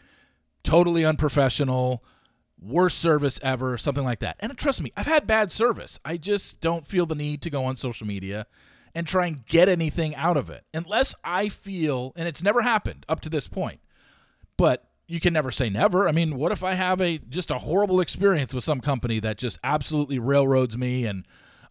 totally 0.63 1.03
unprofessional, 1.03 2.03
worst 2.61 2.99
service 2.99 3.39
ever, 3.41 3.77
something 3.77 4.03
like 4.03 4.19
that. 4.19 4.37
And 4.39 4.55
trust 4.57 4.81
me, 4.81 4.91
I've 4.95 5.07
had 5.07 5.27
bad 5.27 5.51
service. 5.51 5.99
I 6.05 6.17
just 6.17 6.61
don't 6.61 6.85
feel 6.85 7.05
the 7.05 7.15
need 7.15 7.41
to 7.41 7.49
go 7.49 7.65
on 7.65 7.75
social 7.75 8.07
media 8.07 8.45
and 8.99 9.07
try 9.07 9.27
and 9.27 9.45
get 9.45 9.69
anything 9.69 10.13
out 10.15 10.35
of 10.35 10.49
it 10.49 10.65
unless 10.73 11.15
I 11.23 11.47
feel, 11.47 12.11
and 12.17 12.27
it's 12.27 12.43
never 12.43 12.61
happened 12.61 13.05
up 13.07 13.21
to 13.21 13.29
this 13.29 13.47
point, 13.47 13.79
but 14.57 14.89
you 15.07 15.21
can 15.21 15.31
never 15.31 15.51
say 15.51 15.69
never. 15.69 16.09
I 16.09 16.11
mean, 16.11 16.35
what 16.35 16.51
if 16.51 16.65
I 16.65 16.73
have 16.73 16.99
a 16.99 17.17
just 17.17 17.49
a 17.49 17.59
horrible 17.59 18.01
experience 18.01 18.53
with 18.53 18.65
some 18.65 18.81
company 18.81 19.21
that 19.21 19.37
just 19.37 19.57
absolutely 19.63 20.19
railroads 20.19 20.77
me 20.77 21.05
and 21.05 21.25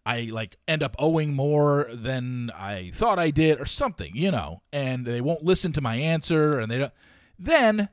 I 0.07 0.21
like 0.31 0.57
end 0.67 0.81
up 0.81 0.95
owing 0.97 1.35
more 1.35 1.87
than 1.93 2.49
I 2.55 2.89
thought 2.95 3.19
I 3.19 3.29
did 3.29 3.61
or 3.61 3.67
something, 3.67 4.11
you 4.15 4.31
know, 4.31 4.63
and 4.73 5.05
they 5.05 5.21
won't 5.21 5.43
listen 5.43 5.71
to 5.73 5.81
my 5.81 5.97
answer 5.97 6.59
and 6.59 6.71
they 6.71 6.79
don't 6.79 6.93
then 7.37 7.89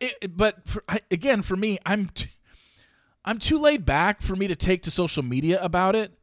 it, 0.00 0.34
but 0.34 0.66
for, 0.66 0.82
I, 0.88 1.00
again 1.10 1.42
for 1.42 1.54
me 1.54 1.78
I'm 1.84 2.06
t- 2.06 2.30
I'm 3.26 3.38
too 3.38 3.58
laid 3.58 3.84
back 3.84 4.22
for 4.22 4.36
me 4.36 4.48
to 4.48 4.56
take 4.56 4.82
to 4.84 4.90
social 4.90 5.22
media 5.22 5.62
about 5.62 5.94
it. 5.94 6.15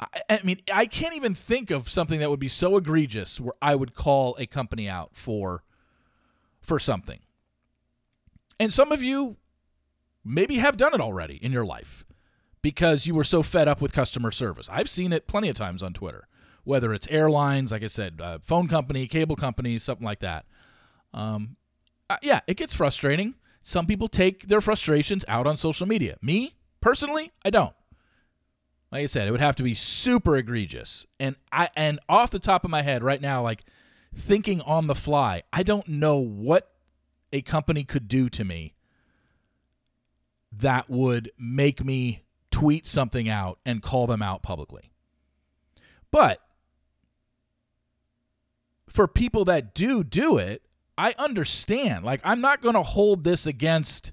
I, 0.00 0.06
I 0.28 0.40
mean, 0.42 0.60
I 0.72 0.86
can't 0.86 1.14
even 1.14 1.34
think 1.34 1.70
of 1.70 1.88
something 1.88 2.20
that 2.20 2.30
would 2.30 2.40
be 2.40 2.48
so 2.48 2.76
egregious 2.76 3.40
where 3.40 3.54
I 3.62 3.74
would 3.74 3.94
call 3.94 4.36
a 4.38 4.46
company 4.46 4.88
out 4.88 5.10
for 5.12 5.62
for 6.60 6.78
something. 6.78 7.20
And 8.58 8.72
some 8.72 8.92
of 8.92 9.02
you 9.02 9.36
maybe 10.24 10.56
have 10.56 10.76
done 10.76 10.94
it 10.94 11.00
already 11.00 11.36
in 11.36 11.52
your 11.52 11.64
life 11.64 12.04
because 12.62 13.06
you 13.06 13.14
were 13.14 13.24
so 13.24 13.42
fed 13.42 13.68
up 13.68 13.80
with 13.82 13.92
customer 13.92 14.32
service. 14.32 14.68
I've 14.72 14.88
seen 14.88 15.12
it 15.12 15.26
plenty 15.26 15.50
of 15.50 15.54
times 15.54 15.82
on 15.82 15.92
Twitter, 15.92 16.26
whether 16.64 16.94
it's 16.94 17.06
airlines, 17.08 17.70
like 17.70 17.82
I 17.82 17.88
said, 17.88 18.20
uh, 18.22 18.38
phone 18.40 18.68
company, 18.68 19.06
cable 19.06 19.36
company, 19.36 19.78
something 19.78 20.04
like 20.04 20.20
that. 20.20 20.46
Um, 21.12 21.56
uh, 22.08 22.16
yeah, 22.22 22.40
it 22.46 22.56
gets 22.56 22.72
frustrating. 22.72 23.34
Some 23.62 23.86
people 23.86 24.08
take 24.08 24.48
their 24.48 24.62
frustrations 24.62 25.24
out 25.28 25.46
on 25.46 25.56
social 25.56 25.86
media. 25.86 26.16
Me, 26.22 26.56
personally, 26.80 27.32
I 27.44 27.50
don't. 27.50 27.74
Like 28.94 29.02
I 29.02 29.06
said, 29.06 29.26
it 29.26 29.32
would 29.32 29.40
have 29.40 29.56
to 29.56 29.64
be 29.64 29.74
super 29.74 30.36
egregious. 30.36 31.04
And 31.18 31.34
I 31.50 31.68
and 31.74 31.98
off 32.08 32.30
the 32.30 32.38
top 32.38 32.62
of 32.62 32.70
my 32.70 32.82
head 32.82 33.02
right 33.02 33.20
now, 33.20 33.42
like 33.42 33.64
thinking 34.14 34.60
on 34.60 34.86
the 34.86 34.94
fly. 34.94 35.42
I 35.52 35.64
don't 35.64 35.88
know 35.88 36.18
what 36.18 36.70
a 37.32 37.42
company 37.42 37.82
could 37.82 38.06
do 38.06 38.28
to 38.28 38.44
me 38.44 38.76
that 40.52 40.88
would 40.88 41.32
make 41.36 41.84
me 41.84 42.22
tweet 42.52 42.86
something 42.86 43.28
out 43.28 43.58
and 43.66 43.82
call 43.82 44.06
them 44.06 44.22
out 44.22 44.44
publicly. 44.44 44.92
But 46.12 46.38
for 48.88 49.08
people 49.08 49.44
that 49.46 49.74
do 49.74 50.04
do 50.04 50.38
it, 50.38 50.62
I 50.96 51.16
understand. 51.18 52.04
Like, 52.04 52.20
I'm 52.22 52.40
not 52.40 52.62
going 52.62 52.76
to 52.76 52.84
hold 52.84 53.24
this 53.24 53.44
against 53.44 54.12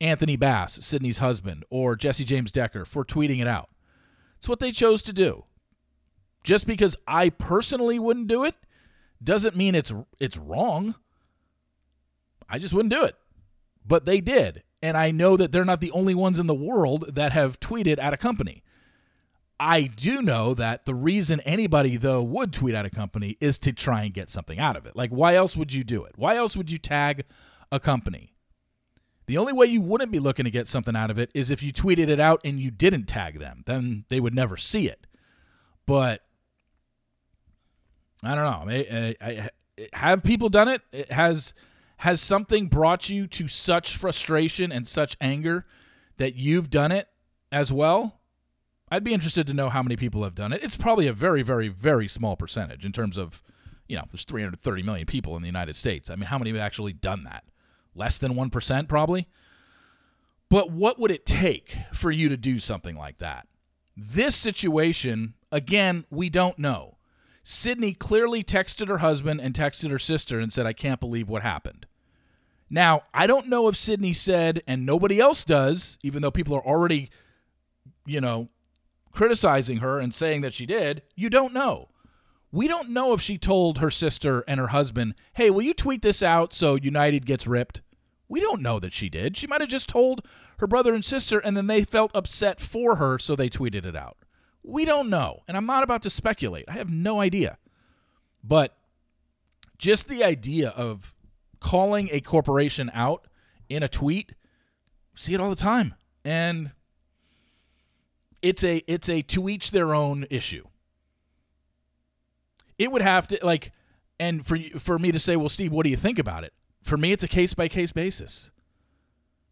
Anthony 0.00 0.34
Bass, 0.34 0.84
Sydney's 0.84 1.18
husband, 1.18 1.64
or 1.70 1.94
Jesse 1.94 2.24
James 2.24 2.50
Decker 2.50 2.84
for 2.84 3.04
tweeting 3.04 3.40
it 3.40 3.46
out. 3.46 3.70
It's 4.38 4.48
what 4.48 4.60
they 4.60 4.72
chose 4.72 5.02
to 5.02 5.12
do. 5.12 5.44
Just 6.44 6.66
because 6.66 6.96
I 7.06 7.28
personally 7.28 7.98
wouldn't 7.98 8.28
do 8.28 8.44
it 8.44 8.54
doesn't 9.22 9.56
mean 9.56 9.74
it's 9.74 9.92
it's 10.18 10.38
wrong. 10.38 10.94
I 12.48 12.58
just 12.58 12.72
wouldn't 12.72 12.94
do 12.94 13.04
it. 13.04 13.16
But 13.86 14.04
they 14.06 14.20
did. 14.20 14.62
And 14.80 14.96
I 14.96 15.10
know 15.10 15.36
that 15.36 15.50
they're 15.50 15.64
not 15.64 15.80
the 15.80 15.90
only 15.90 16.14
ones 16.14 16.38
in 16.38 16.46
the 16.46 16.54
world 16.54 17.14
that 17.14 17.32
have 17.32 17.58
tweeted 17.58 17.98
at 17.98 18.14
a 18.14 18.16
company. 18.16 18.62
I 19.60 19.82
do 19.82 20.22
know 20.22 20.54
that 20.54 20.84
the 20.84 20.94
reason 20.94 21.40
anybody, 21.40 21.96
though, 21.96 22.22
would 22.22 22.52
tweet 22.52 22.76
at 22.76 22.86
a 22.86 22.90
company 22.90 23.36
is 23.40 23.58
to 23.58 23.72
try 23.72 24.04
and 24.04 24.14
get 24.14 24.30
something 24.30 24.60
out 24.60 24.76
of 24.76 24.86
it. 24.86 24.94
Like, 24.94 25.10
why 25.10 25.34
else 25.34 25.56
would 25.56 25.72
you 25.72 25.82
do 25.82 26.04
it? 26.04 26.12
Why 26.16 26.36
else 26.36 26.56
would 26.56 26.70
you 26.70 26.78
tag 26.78 27.24
a 27.72 27.80
company? 27.80 28.34
The 29.28 29.36
only 29.36 29.52
way 29.52 29.66
you 29.66 29.82
wouldn't 29.82 30.10
be 30.10 30.20
looking 30.20 30.46
to 30.46 30.50
get 30.50 30.68
something 30.68 30.96
out 30.96 31.10
of 31.10 31.18
it 31.18 31.30
is 31.34 31.50
if 31.50 31.62
you 31.62 31.70
tweeted 31.70 32.08
it 32.08 32.18
out 32.18 32.40
and 32.44 32.58
you 32.58 32.70
didn't 32.70 33.04
tag 33.04 33.38
them. 33.38 33.62
Then 33.66 34.06
they 34.08 34.20
would 34.20 34.34
never 34.34 34.56
see 34.56 34.88
it. 34.88 35.06
But 35.84 36.22
I 38.22 38.34
don't 38.34 38.44
know. 38.44 38.72
I, 38.72 39.16
I, 39.20 39.28
I, 39.28 39.50
have 39.92 40.22
people 40.22 40.48
done 40.48 40.68
it? 40.68 40.80
it? 40.92 41.12
Has 41.12 41.52
has 41.98 42.22
something 42.22 42.68
brought 42.68 43.10
you 43.10 43.26
to 43.26 43.48
such 43.48 43.98
frustration 43.98 44.72
and 44.72 44.88
such 44.88 45.14
anger 45.20 45.66
that 46.16 46.34
you've 46.34 46.70
done 46.70 46.90
it 46.90 47.08
as 47.52 47.70
well? 47.70 48.20
I'd 48.90 49.04
be 49.04 49.12
interested 49.12 49.46
to 49.48 49.52
know 49.52 49.68
how 49.68 49.82
many 49.82 49.96
people 49.96 50.24
have 50.24 50.34
done 50.34 50.54
it. 50.54 50.64
It's 50.64 50.76
probably 50.76 51.06
a 51.06 51.12
very, 51.12 51.42
very, 51.42 51.68
very 51.68 52.08
small 52.08 52.34
percentage 52.34 52.86
in 52.86 52.92
terms 52.92 53.18
of, 53.18 53.42
you 53.88 53.96
know, 53.96 54.04
there's 54.10 54.24
330 54.24 54.82
million 54.84 55.04
people 55.04 55.36
in 55.36 55.42
the 55.42 55.48
United 55.48 55.76
States. 55.76 56.08
I 56.08 56.16
mean, 56.16 56.28
how 56.28 56.38
many 56.38 56.50
have 56.50 56.60
actually 56.60 56.94
done 56.94 57.24
that? 57.24 57.44
Less 57.98 58.18
than 58.18 58.34
1%, 58.34 58.88
probably. 58.88 59.26
But 60.48 60.70
what 60.70 60.98
would 60.98 61.10
it 61.10 61.26
take 61.26 61.76
for 61.92 62.10
you 62.10 62.28
to 62.28 62.36
do 62.36 62.58
something 62.58 62.96
like 62.96 63.18
that? 63.18 63.48
This 63.96 64.36
situation, 64.36 65.34
again, 65.50 66.04
we 66.08 66.30
don't 66.30 66.58
know. 66.58 66.96
Sydney 67.42 67.92
clearly 67.92 68.44
texted 68.44 68.88
her 68.88 68.98
husband 68.98 69.40
and 69.40 69.54
texted 69.54 69.90
her 69.90 69.98
sister 69.98 70.38
and 70.38 70.52
said, 70.52 70.66
I 70.66 70.72
can't 70.72 71.00
believe 71.00 71.28
what 71.28 71.42
happened. 71.42 71.86
Now, 72.70 73.02
I 73.12 73.26
don't 73.26 73.48
know 73.48 73.66
if 73.66 73.76
Sydney 73.76 74.12
said, 74.12 74.62
and 74.66 74.86
nobody 74.86 75.18
else 75.18 75.42
does, 75.44 75.98
even 76.02 76.22
though 76.22 76.30
people 76.30 76.54
are 76.54 76.66
already, 76.66 77.10
you 78.06 78.20
know, 78.20 78.48
criticizing 79.10 79.78
her 79.78 79.98
and 79.98 80.14
saying 80.14 80.42
that 80.42 80.54
she 80.54 80.66
did, 80.66 81.02
you 81.16 81.30
don't 81.30 81.54
know. 81.54 81.88
We 82.52 82.68
don't 82.68 82.90
know 82.90 83.12
if 83.12 83.20
she 83.20 83.36
told 83.38 83.78
her 83.78 83.90
sister 83.90 84.44
and 84.46 84.60
her 84.60 84.68
husband, 84.68 85.14
hey, 85.34 85.50
will 85.50 85.62
you 85.62 85.74
tweet 85.74 86.02
this 86.02 86.22
out 86.22 86.54
so 86.54 86.76
United 86.76 87.26
gets 87.26 87.46
ripped? 87.46 87.80
We 88.28 88.40
don't 88.40 88.60
know 88.60 88.78
that 88.78 88.92
she 88.92 89.08
did. 89.08 89.36
She 89.36 89.46
might 89.46 89.60
have 89.60 89.70
just 89.70 89.88
told 89.88 90.26
her 90.58 90.66
brother 90.66 90.94
and 90.94 91.04
sister, 91.04 91.38
and 91.38 91.56
then 91.56 91.66
they 91.66 91.84
felt 91.84 92.10
upset 92.14 92.60
for 92.60 92.96
her, 92.96 93.18
so 93.18 93.34
they 93.34 93.48
tweeted 93.48 93.86
it 93.86 93.96
out. 93.96 94.18
We 94.62 94.84
don't 94.84 95.08
know. 95.08 95.42
And 95.48 95.56
I'm 95.56 95.66
not 95.66 95.82
about 95.82 96.02
to 96.02 96.10
speculate. 96.10 96.66
I 96.68 96.72
have 96.72 96.90
no 96.90 97.20
idea. 97.20 97.56
But 98.44 98.76
just 99.78 100.08
the 100.08 100.24
idea 100.24 100.70
of 100.70 101.14
calling 101.60 102.08
a 102.12 102.20
corporation 102.20 102.90
out 102.92 103.26
in 103.68 103.82
a 103.82 103.88
tweet, 103.88 104.32
see 105.14 105.34
it 105.34 105.40
all 105.40 105.50
the 105.50 105.56
time. 105.56 105.94
And 106.24 106.72
it's 108.42 108.62
a 108.62 108.82
it's 108.86 109.08
a 109.08 109.22
to 109.22 109.48
each 109.48 109.70
their 109.70 109.94
own 109.94 110.26
issue. 110.30 110.64
It 112.78 112.92
would 112.92 113.02
have 113.02 113.26
to 113.28 113.38
like 113.42 113.72
and 114.20 114.46
for 114.46 114.58
for 114.78 114.98
me 114.98 115.12
to 115.12 115.18
say, 115.18 115.36
"Well, 115.36 115.48
Steve, 115.48 115.72
what 115.72 115.84
do 115.84 115.90
you 115.90 115.96
think 115.96 116.18
about 116.18 116.44
it?" 116.44 116.52
For 116.88 116.96
me, 116.96 117.12
it's 117.12 117.22
a 117.22 117.28
case 117.28 117.52
by 117.52 117.68
case 117.68 117.92
basis. 117.92 118.50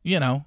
You 0.02 0.18
know, 0.18 0.46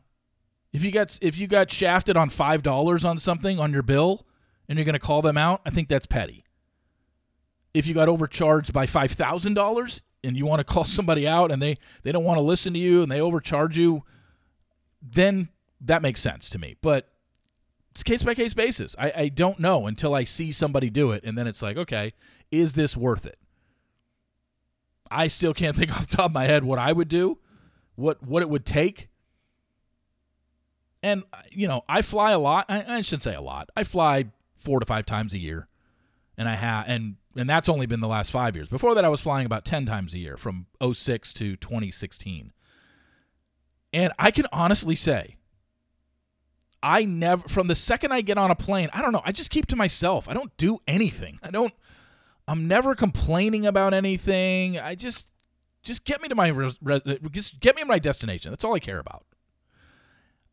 if 0.73 0.83
you 0.83 0.91
got 0.91 1.19
if 1.21 1.37
you 1.37 1.45
got 1.45 1.71
shafted 1.71 2.17
on 2.17 2.31
$5 2.31 3.05
on 3.05 3.19
something 3.19 3.59
on 3.59 3.71
your 3.71 3.83
bill 3.83 4.25
and 4.67 4.75
you're 4.75 4.85
going 4.85 4.93
to 4.93 4.99
call 4.99 5.21
them 5.21 5.37
out, 5.37 5.61
I 5.63 5.69
think 5.69 5.87
that's 5.87 6.07
petty. 6.07 6.43
If 7.75 7.85
you 7.85 7.93
got 7.93 8.09
overcharged 8.09 8.73
by 8.73 8.87
$5,000 8.87 9.99
and 10.23 10.35
you 10.35 10.47
want 10.47 10.61
to 10.61 10.63
call 10.63 10.83
somebody 10.85 11.27
out 11.27 11.51
and 11.51 11.61
they 11.61 11.77
they 12.01 12.11
don't 12.11 12.23
want 12.23 12.39
to 12.39 12.43
listen 12.43 12.73
to 12.73 12.79
you 12.79 13.03
and 13.03 13.11
they 13.11 13.21
overcharge 13.21 13.77
you, 13.77 14.03
then 14.99 15.49
that 15.79 16.01
makes 16.01 16.21
sense 16.21 16.49
to 16.49 16.57
me. 16.57 16.75
But 16.81 17.07
it's 17.91 18.01
case 18.01 18.23
by 18.23 18.33
case 18.33 18.55
basis. 18.55 18.95
I, 18.97 19.13
I 19.15 19.29
don't 19.29 19.59
know 19.59 19.85
until 19.85 20.15
I 20.15 20.23
see 20.23 20.51
somebody 20.51 20.89
do 20.89 21.11
it, 21.11 21.23
and 21.23 21.37
then 21.37 21.45
it's 21.45 21.61
like, 21.61 21.77
okay, 21.77 22.13
is 22.49 22.73
this 22.73 22.97
worth 22.97 23.27
it? 23.27 23.37
I 25.11 25.27
still 25.27 25.53
can't 25.53 25.75
think 25.77 25.91
off 25.91 26.07
the 26.07 26.17
top 26.17 26.27
of 26.27 26.33
my 26.33 26.45
head 26.45 26.63
what 26.63 26.79
I 26.79 26.91
would 26.91 27.07
do, 27.07 27.37
what 27.95 28.23
what 28.23 28.41
it 28.41 28.49
would 28.49 28.65
take. 28.65 29.09
And 31.01 31.23
uh, 31.31 31.37
you 31.51 31.67
know, 31.67 31.83
I 31.87 32.01
fly 32.01 32.31
a 32.31 32.39
lot. 32.39 32.65
I, 32.69 32.97
I 32.97 33.01
shouldn't 33.01 33.23
say 33.23 33.35
a 33.35 33.41
lot. 33.41 33.69
I 33.75 33.83
fly 33.83 34.25
four 34.57 34.79
to 34.79 34.85
five 34.85 35.05
times 35.05 35.33
a 35.33 35.39
year, 35.39 35.67
and 36.37 36.49
I 36.49 36.55
have 36.55 36.85
and 36.87 37.15
and 37.35 37.49
that's 37.49 37.69
only 37.69 37.85
been 37.85 38.01
the 38.01 38.07
last 38.07 38.31
five 38.31 38.55
years. 38.55 38.67
Before 38.67 38.95
that, 38.95 39.05
I 39.05 39.09
was 39.09 39.21
flying 39.21 39.45
about 39.45 39.65
ten 39.65 39.85
times 39.85 40.13
a 40.13 40.17
year 40.17 40.35
from 40.35 40.65
06 40.81 41.33
to 41.33 41.55
2016. 41.55 42.51
And 43.91 44.13
I 44.19 44.29
can 44.29 44.45
honestly 44.51 44.95
say 44.95 45.37
I 46.81 47.05
never 47.05 47.47
from 47.47 47.67
the 47.67 47.75
second 47.75 48.11
I 48.11 48.21
get 48.21 48.37
on 48.37 48.51
a 48.51 48.55
plane, 48.55 48.89
I 48.93 49.01
don't 49.01 49.11
know, 49.11 49.21
I 49.25 49.31
just 49.31 49.51
keep 49.51 49.67
to 49.67 49.75
myself. 49.75 50.29
I 50.29 50.33
don't 50.33 50.55
do 50.57 50.79
anything. 50.87 51.39
I 51.43 51.51
don't 51.51 51.73
I'm 52.49 52.67
never 52.67 52.95
complaining 52.95 53.67
about 53.67 53.93
anything. 53.93 54.79
I 54.79 54.95
just 54.95 55.31
just 55.83 56.03
get 56.03 56.19
me 56.19 56.27
to 56.29 56.35
my 56.35 56.51
just 57.31 57.59
get 57.59 57.75
me 57.75 57.83
to 57.83 57.87
my 57.87 57.99
destination. 57.99 58.51
That's 58.51 58.63
all 58.63 58.73
I 58.73 58.79
care 58.79 58.97
about. 58.97 59.23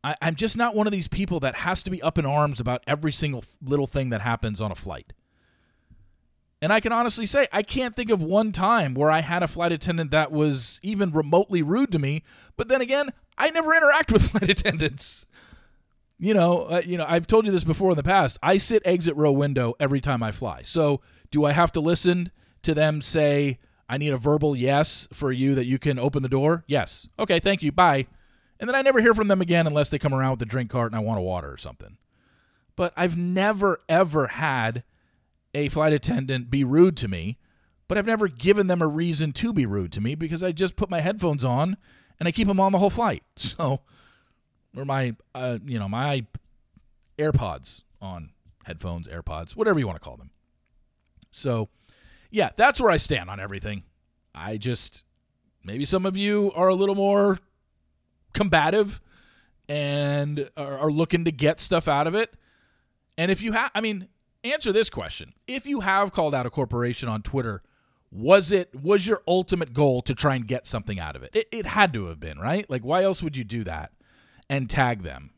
I, 0.05 0.15
I'm 0.21 0.35
just 0.35 0.59
not 0.59 0.75
one 0.75 0.87
of 0.87 0.93
these 0.93 1.09
people 1.09 1.41
that 1.41 1.57
has 1.57 1.83
to 1.85 1.91
be 1.91 2.03
up 2.03 2.19
in 2.19 2.26
arms 2.26 2.61
about 2.61 2.85
every 2.87 3.12
single 3.12 3.43
little 3.62 3.87
thing 3.87 4.11
that 4.11 4.21
happens 4.21 4.61
on 4.61 4.71
a 4.71 4.75
flight. 4.75 5.15
And 6.61 6.71
I 6.71 6.81
can 6.81 6.93
honestly 6.93 7.25
say, 7.25 7.49
I 7.50 7.62
can't 7.62 7.97
think 7.97 8.11
of 8.11 8.23
one 8.23 8.53
time 8.53 8.93
where 8.93 9.11
I 9.11 9.21
had 9.21 9.43
a 9.43 9.49
flight 9.49 9.73
attendant 9.73 10.11
that 10.11 10.31
was 10.31 10.79
even 10.83 11.12
remotely 11.12 11.62
rude 11.62 11.93
to 11.93 11.99
me. 11.99 12.25
But 12.59 12.69
then 12.69 12.83
again, 12.83 13.11
I 13.38 13.49
never 13.49 13.75
interact 13.75 14.12
with 14.12 14.31
flight 14.31 14.50
attendants 14.50 15.25
you 16.19 16.33
know, 16.33 16.62
uh, 16.62 16.83
you 16.85 16.97
know, 16.97 17.05
I've 17.07 17.26
told 17.26 17.47
you 17.47 17.53
this 17.53 17.65
before 17.65 17.91
in 17.91 17.97
the 17.97 18.03
past. 18.03 18.38
I 18.43 18.57
sit 18.57 18.83
exit 18.85 19.15
row 19.17 19.33
window 19.33 19.75
every 19.79 20.00
time 20.00 20.23
I 20.23 20.33
fly. 20.33 20.62
So, 20.65 21.00
do 21.37 21.45
I 21.45 21.52
have 21.52 21.71
to 21.73 21.81
listen 21.81 22.31
to 22.62 22.73
them 22.73 23.02
say, 23.02 23.59
"I 23.90 23.99
need 23.99 24.14
a 24.14 24.16
verbal 24.16 24.57
yes 24.57 25.07
for 25.12 25.33
you 25.33 25.55
that 25.55 25.66
you 25.66 25.78
can 25.78 25.99
open 25.99 26.23
the 26.23 26.31
door"? 26.31 26.64
Yes. 26.66 27.09
Okay, 27.19 27.38
thank 27.38 27.62
you. 27.62 27.71
Bye. 27.73 28.07
And 28.59 28.66
then 28.66 28.75
I 28.75 28.81
never 28.81 29.02
hear 29.02 29.12
from 29.12 29.28
them 29.28 29.43
again 29.43 29.66
unless 29.66 29.90
they 29.90 29.99
come 29.99 30.14
around 30.14 30.31
with 30.31 30.43
a 30.43 30.47
drink 30.47 30.71
cart 30.71 30.90
and 30.90 30.97
I 30.97 31.05
want 31.05 31.19
a 31.19 31.23
water 31.23 31.52
or 31.52 31.59
something. 31.59 31.99
But 32.75 32.95
I've 32.97 33.19
never 33.19 33.81
ever 33.87 34.28
had 34.28 34.83
a 35.55 35.69
flight 35.69 35.93
attendant 35.93 36.50
be 36.50 36.64
rude 36.64 36.97
to 36.97 37.09
me, 37.09 37.37
but 37.87 37.99
I've 37.99 38.07
never 38.07 38.28
given 38.28 38.66
them 38.66 38.81
a 38.81 38.87
reason 38.87 39.35
to 39.35 39.52
be 39.52 39.66
rude 39.66 39.93
to 39.93 40.00
me 40.00 40.14
because 40.14 40.43
I 40.43 40.52
just 40.52 40.75
put 40.75 40.88
my 40.88 41.02
headphones 41.02 41.45
on 41.45 41.76
and 42.19 42.26
I 42.26 42.33
keep 42.33 42.49
them 42.49 42.61
on 42.61 42.73
the 42.73 42.78
whole 42.78 42.90
flight. 42.90 43.23
So, 43.37 43.81
or 44.75 44.87
my 44.87 45.16
uh, 45.35 45.59
you 45.66 45.78
know 45.78 45.88
my 45.88 46.25
AirPods 47.19 47.83
on 48.00 48.31
headphones, 48.64 49.07
AirPods, 49.07 49.55
whatever 49.55 49.78
you 49.78 49.87
want 49.87 49.97
to 49.97 50.05
call 50.05 50.16
them. 50.16 50.31
So, 51.37 51.69
yeah, 52.31 52.50
that's 52.57 52.81
where 52.81 52.90
I 52.90 52.97
stand 52.97 53.31
on 53.31 53.40
everything. 53.40 53.83
I 54.35 54.57
just 54.57 55.02
maybe 55.64 55.85
some 55.85 56.07
of 56.07 56.16
you 56.16 56.52
are 56.55 56.69
a 56.69 56.75
little 56.75 56.95
more 56.95 57.38
combative 58.33 59.00
and 59.69 60.50
are, 60.57 60.78
are 60.78 60.90
looking 60.90 61.25
to 61.25 61.33
get 61.33 61.61
stuff 61.61 61.88
out 61.88 62.07
of 62.07 62.14
it. 62.14 62.35
And 63.19 63.31
if 63.31 63.40
you 63.40 63.52
have, 63.52 63.71
I 63.75 63.81
mean, 63.81 64.09
answer 64.45 64.73
this 64.73 64.90
question: 64.90 65.33
If 65.47 65.66
you 65.66 65.81
have 65.81 66.12
called 66.12 66.35
out 66.35 66.47
a 66.47 66.50
corporation 66.50 67.09
on 67.09 67.23
Twitter, 67.23 67.62
was 68.11 68.52
it 68.52 68.75
was 68.75 69.07
your 69.07 69.23
ultimate 69.26 69.73
goal 69.73 70.02
to 70.02 70.14
try 70.14 70.35
and 70.35 70.47
get 70.47 70.66
something 70.66 71.00
out 71.00 71.16
of 71.16 71.23
it? 71.23 71.31
It, 71.35 71.49
it 71.50 71.66
had 71.66 71.93
to 71.95 72.07
have 72.07 72.21
been, 72.21 72.38
right? 72.38 72.69
Like, 72.69 72.83
why 72.83 73.02
else 73.02 73.23
would 73.23 73.37
you 73.37 73.45
do 73.45 73.64
that? 73.64 73.93
and 74.49 74.71
tag 74.71 75.02
them 75.02 75.31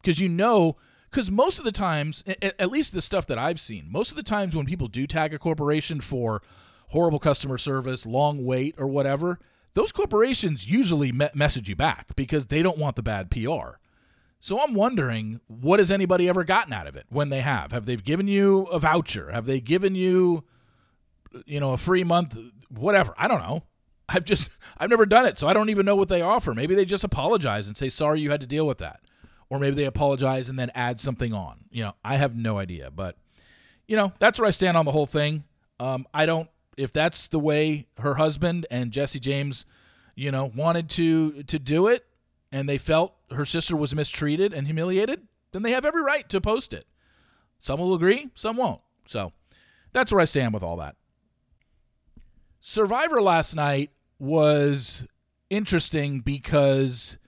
because 0.00 0.20
you 0.20 0.28
know 0.28 0.76
because 1.14 1.30
most 1.30 1.60
of 1.60 1.64
the 1.64 1.72
times 1.72 2.24
at 2.42 2.70
least 2.70 2.92
the 2.92 3.00
stuff 3.00 3.24
that 3.26 3.38
i've 3.38 3.60
seen 3.60 3.86
most 3.88 4.10
of 4.10 4.16
the 4.16 4.22
times 4.22 4.56
when 4.56 4.66
people 4.66 4.88
do 4.88 5.06
tag 5.06 5.32
a 5.32 5.38
corporation 5.38 6.00
for 6.00 6.42
horrible 6.88 7.20
customer 7.20 7.56
service 7.56 8.04
long 8.04 8.44
wait 8.44 8.74
or 8.78 8.86
whatever 8.88 9.38
those 9.74 9.92
corporations 9.92 10.66
usually 10.66 11.12
me- 11.12 11.28
message 11.34 11.68
you 11.68 11.76
back 11.76 12.14
because 12.16 12.46
they 12.46 12.62
don't 12.62 12.78
want 12.78 12.96
the 12.96 13.02
bad 13.02 13.30
pr 13.30 13.78
so 14.44 14.60
i'm 14.60 14.74
wondering 14.74 15.40
what 15.46 15.78
has 15.78 15.90
anybody 15.90 16.28
ever 16.28 16.44
gotten 16.44 16.72
out 16.72 16.86
of 16.86 16.96
it 16.96 17.06
when 17.08 17.30
they 17.30 17.40
have? 17.40 17.72
Have 17.72 17.86
they 17.86 17.96
given 17.96 18.28
you 18.28 18.64
a 18.64 18.78
voucher? 18.78 19.30
Have 19.32 19.46
they 19.46 19.58
given 19.58 19.94
you 19.94 20.44
you 21.46 21.58
know 21.58 21.72
a 21.72 21.78
free 21.78 22.04
month 22.04 22.36
whatever? 22.68 23.14
I 23.16 23.26
don't 23.26 23.40
know. 23.40 23.62
I've 24.06 24.24
just 24.24 24.50
I've 24.76 24.90
never 24.90 25.06
done 25.06 25.24
it, 25.24 25.38
so 25.38 25.46
I 25.46 25.54
don't 25.54 25.70
even 25.70 25.86
know 25.86 25.96
what 25.96 26.08
they 26.08 26.20
offer. 26.20 26.52
Maybe 26.52 26.74
they 26.74 26.84
just 26.84 27.04
apologize 27.04 27.68
and 27.68 27.74
say 27.74 27.88
sorry 27.88 28.20
you 28.20 28.30
had 28.30 28.42
to 28.42 28.46
deal 28.46 28.66
with 28.66 28.76
that. 28.78 29.00
Or 29.50 29.58
maybe 29.58 29.76
they 29.76 29.84
apologize 29.84 30.48
and 30.48 30.58
then 30.58 30.70
add 30.74 31.00
something 31.00 31.32
on. 31.32 31.64
You 31.70 31.84
know, 31.84 31.94
I 32.04 32.16
have 32.16 32.34
no 32.34 32.58
idea, 32.58 32.90
but 32.90 33.16
you 33.86 33.96
know, 33.96 34.12
that's 34.18 34.38
where 34.38 34.48
I 34.48 34.50
stand 34.50 34.76
on 34.76 34.84
the 34.84 34.92
whole 34.92 35.06
thing. 35.06 35.44
Um, 35.78 36.06
I 36.14 36.26
don't 36.26 36.48
if 36.76 36.92
that's 36.92 37.28
the 37.28 37.38
way 37.38 37.86
her 37.98 38.14
husband 38.14 38.66
and 38.70 38.90
Jesse 38.90 39.20
James, 39.20 39.66
you 40.16 40.30
know, 40.30 40.50
wanted 40.54 40.88
to 40.90 41.42
to 41.44 41.58
do 41.58 41.86
it 41.86 42.06
and 42.50 42.68
they 42.68 42.78
felt 42.78 43.14
her 43.30 43.44
sister 43.44 43.76
was 43.76 43.94
mistreated 43.94 44.52
and 44.52 44.66
humiliated, 44.66 45.26
then 45.52 45.62
they 45.62 45.72
have 45.72 45.84
every 45.84 46.02
right 46.02 46.28
to 46.30 46.40
post 46.40 46.72
it. 46.72 46.86
Some 47.58 47.80
will 47.80 47.94
agree, 47.94 48.30
some 48.34 48.56
won't. 48.56 48.80
So, 49.06 49.32
that's 49.92 50.12
where 50.12 50.20
I 50.20 50.24
stand 50.24 50.54
with 50.54 50.62
all 50.62 50.76
that. 50.76 50.96
Survivor 52.60 53.20
last 53.20 53.54
night 53.54 53.90
was 54.18 55.06
interesting 55.50 56.20
because 56.20 57.18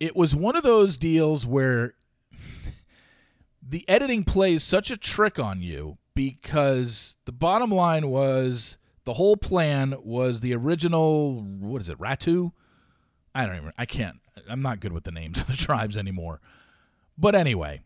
it 0.00 0.14
was 0.14 0.34
one 0.34 0.56
of 0.56 0.62
those 0.62 0.96
deals 0.96 1.44
where 1.44 1.94
the 3.62 3.88
editing 3.88 4.24
plays 4.24 4.62
such 4.62 4.90
a 4.90 4.96
trick 4.96 5.38
on 5.38 5.60
you 5.60 5.98
because 6.14 7.16
the 7.24 7.32
bottom 7.32 7.70
line 7.70 8.08
was 8.08 8.78
the 9.04 9.14
whole 9.14 9.36
plan 9.36 9.96
was 10.02 10.40
the 10.40 10.54
original 10.54 11.42
what 11.42 11.80
is 11.80 11.88
it 11.88 11.98
ratu? 11.98 12.52
I 13.34 13.46
don't 13.46 13.56
even 13.56 13.72
i 13.78 13.86
can't 13.86 14.16
i'm 14.48 14.62
not 14.62 14.80
good 14.80 14.92
with 14.92 15.04
the 15.04 15.12
names 15.12 15.40
of 15.40 15.46
the 15.46 15.56
tribes 15.56 15.96
anymore. 15.96 16.40
But 17.16 17.34
anyway 17.34 17.82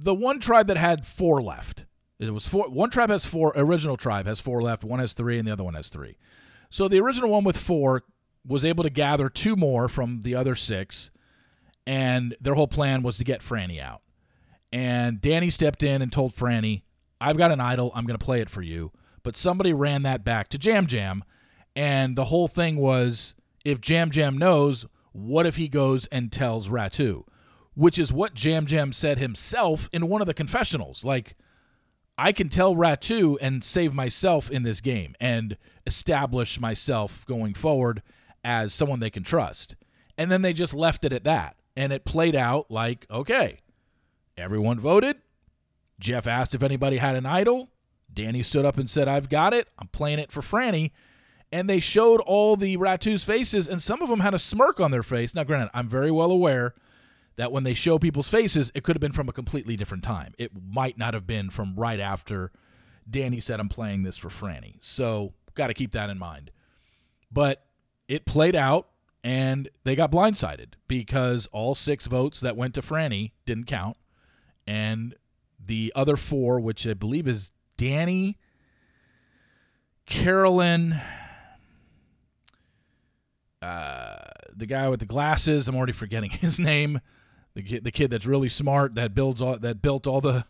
the 0.00 0.14
one 0.14 0.38
tribe 0.38 0.68
that 0.68 0.76
had 0.76 1.04
four 1.04 1.42
left 1.42 1.86
it 2.18 2.30
was 2.30 2.46
four 2.46 2.68
one 2.68 2.90
tribe 2.90 3.10
has 3.10 3.24
four 3.24 3.52
original 3.56 3.96
tribe 3.96 4.26
has 4.26 4.40
four 4.40 4.60
left 4.60 4.84
one 4.84 5.00
has 5.00 5.12
three 5.12 5.38
and 5.38 5.48
the 5.48 5.52
other 5.52 5.64
one 5.64 5.74
has 5.74 5.88
three. 5.88 6.16
So 6.70 6.86
the 6.86 7.00
original 7.00 7.30
one 7.30 7.44
with 7.44 7.56
four 7.56 8.04
was 8.48 8.64
able 8.64 8.82
to 8.82 8.90
gather 8.90 9.28
two 9.28 9.54
more 9.54 9.88
from 9.88 10.22
the 10.22 10.34
other 10.34 10.54
six 10.54 11.10
and 11.86 12.36
their 12.40 12.54
whole 12.54 12.68
plan 12.68 13.02
was 13.02 13.18
to 13.18 13.24
get 13.24 13.40
franny 13.40 13.80
out 13.80 14.02
and 14.72 15.20
danny 15.20 15.50
stepped 15.50 15.82
in 15.82 16.02
and 16.02 16.10
told 16.10 16.34
franny 16.34 16.82
i've 17.20 17.36
got 17.36 17.52
an 17.52 17.60
idol 17.60 17.92
i'm 17.94 18.06
going 18.06 18.18
to 18.18 18.24
play 18.24 18.40
it 18.40 18.50
for 18.50 18.62
you 18.62 18.90
but 19.22 19.36
somebody 19.36 19.74
ran 19.74 20.04
that 20.04 20.24
back 20.24 20.48
to 20.48 20.58
Yam 20.58 20.86
Yam, 20.88 21.22
and 21.76 22.16
the 22.16 22.24
whole 22.24 22.48
thing 22.48 22.78
was 22.78 23.34
if 23.62 23.86
Yam 23.88 24.10
Yam 24.12 24.38
knows, 24.38 24.86
what 25.12 25.44
if 25.44 25.56
he 25.56 25.68
goes 25.68 26.06
and 26.06 26.32
tells 26.32 26.70
Ratu? 26.70 27.24
Which 27.74 27.98
is 27.98 28.10
what 28.10 28.42
Yam 28.42 28.66
Yam 28.68 28.92
said 28.92 29.18
himself 29.18 29.90
in 29.92 30.08
one 30.08 30.20
of 30.22 30.26
the 30.26 30.32
confessionals. 30.32 31.04
Like, 31.04 31.36
I 32.16 32.32
can 32.32 32.48
tell 32.48 32.74
Ratu 32.74 33.36
and 33.40 33.62
save 33.62 33.92
myself 33.92 34.50
in 34.50 34.62
this 34.62 34.80
game 34.80 35.14
and 35.20 35.56
establish 35.86 36.58
myself 36.58 37.26
going 37.26 37.52
forward 37.52 38.02
as 38.44 38.72
someone 38.72 39.00
they 39.00 39.10
can 39.10 39.22
trust. 39.22 39.76
And 40.16 40.30
then 40.30 40.42
they 40.42 40.52
just 40.52 40.74
left 40.74 41.04
it 41.04 41.12
at 41.12 41.24
that. 41.24 41.56
And 41.76 41.92
it 41.92 42.04
played 42.04 42.34
out 42.34 42.70
like, 42.70 43.06
okay, 43.10 43.60
everyone 44.36 44.80
voted. 44.80 45.16
Jeff 46.00 46.26
asked 46.26 46.54
if 46.54 46.62
anybody 46.62 46.96
had 46.98 47.16
an 47.16 47.26
idol. 47.26 47.70
Danny 48.12 48.42
stood 48.42 48.64
up 48.64 48.78
and 48.78 48.88
said, 48.88 49.08
I've 49.08 49.28
got 49.28 49.52
it. 49.54 49.68
I'm 49.78 49.88
playing 49.88 50.18
it 50.18 50.32
for 50.32 50.40
Franny. 50.40 50.90
And 51.50 51.68
they 51.68 51.80
showed 51.80 52.20
all 52.20 52.56
the 52.56 52.76
Ratu's 52.76 53.24
faces, 53.24 53.68
and 53.68 53.82
some 53.82 54.02
of 54.02 54.08
them 54.08 54.20
had 54.20 54.34
a 54.34 54.38
smirk 54.38 54.80
on 54.80 54.90
their 54.90 55.02
face. 55.02 55.34
Now, 55.34 55.44
granted, 55.44 55.70
I'm 55.72 55.88
very 55.88 56.10
well 56.10 56.30
aware 56.30 56.74
that 57.36 57.52
when 57.52 57.62
they 57.64 57.72
show 57.72 57.98
people's 57.98 58.28
faces, 58.28 58.70
it 58.74 58.82
could 58.82 58.96
have 58.96 59.00
been 59.00 59.12
from 59.12 59.28
a 59.28 59.32
completely 59.32 59.76
different 59.76 60.04
time. 60.04 60.34
It 60.36 60.52
might 60.60 60.98
not 60.98 61.14
have 61.14 61.26
been 61.26 61.48
from 61.48 61.74
right 61.76 62.00
after 62.00 62.50
Danny 63.08 63.40
said, 63.40 63.60
I'm 63.60 63.70
playing 63.70 64.02
this 64.02 64.18
for 64.18 64.28
Franny. 64.28 64.76
So, 64.80 65.32
got 65.54 65.68
to 65.68 65.74
keep 65.74 65.92
that 65.92 66.10
in 66.10 66.18
mind. 66.18 66.50
But 67.32 67.64
it 68.08 68.24
played 68.24 68.56
out, 68.56 68.88
and 69.22 69.68
they 69.84 69.94
got 69.94 70.10
blindsided 70.10 70.74
because 70.88 71.46
all 71.52 71.74
six 71.74 72.06
votes 72.06 72.40
that 72.40 72.56
went 72.56 72.74
to 72.74 72.82
Franny 72.82 73.32
didn't 73.46 73.66
count. 73.66 73.96
And 74.66 75.14
the 75.64 75.92
other 75.94 76.16
four, 76.16 76.58
which 76.60 76.86
I 76.86 76.94
believe 76.94 77.28
is 77.28 77.50
Danny, 77.76 78.38
Carolyn, 80.06 81.00
uh, 83.60 84.16
the 84.56 84.66
guy 84.66 84.88
with 84.88 85.00
the 85.00 85.06
glasses. 85.06 85.68
I'm 85.68 85.76
already 85.76 85.92
forgetting 85.92 86.30
his 86.30 86.58
name. 86.58 87.00
The 87.54 87.62
kid, 87.62 87.84
the 87.84 87.90
kid 87.90 88.10
that's 88.10 88.26
really 88.26 88.48
smart 88.48 88.94
that 88.94 89.14
builds 89.14 89.42
all 89.42 89.58
that 89.58 89.82
built 89.82 90.06
all 90.06 90.20
the 90.20 90.44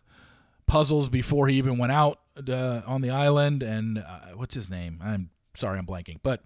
puzzles 0.67 1.09
before 1.09 1.47
he 1.47 1.57
even 1.57 1.77
went 1.77 1.91
out 1.91 2.19
uh, 2.47 2.81
on 2.85 3.01
the 3.01 3.09
island. 3.09 3.63
And 3.63 3.97
uh, 3.97 4.35
what's 4.35 4.53
his 4.53 4.69
name? 4.69 4.99
I'm 5.03 5.31
sorry, 5.55 5.79
I'm 5.79 5.87
blanking. 5.87 6.19
But 6.21 6.43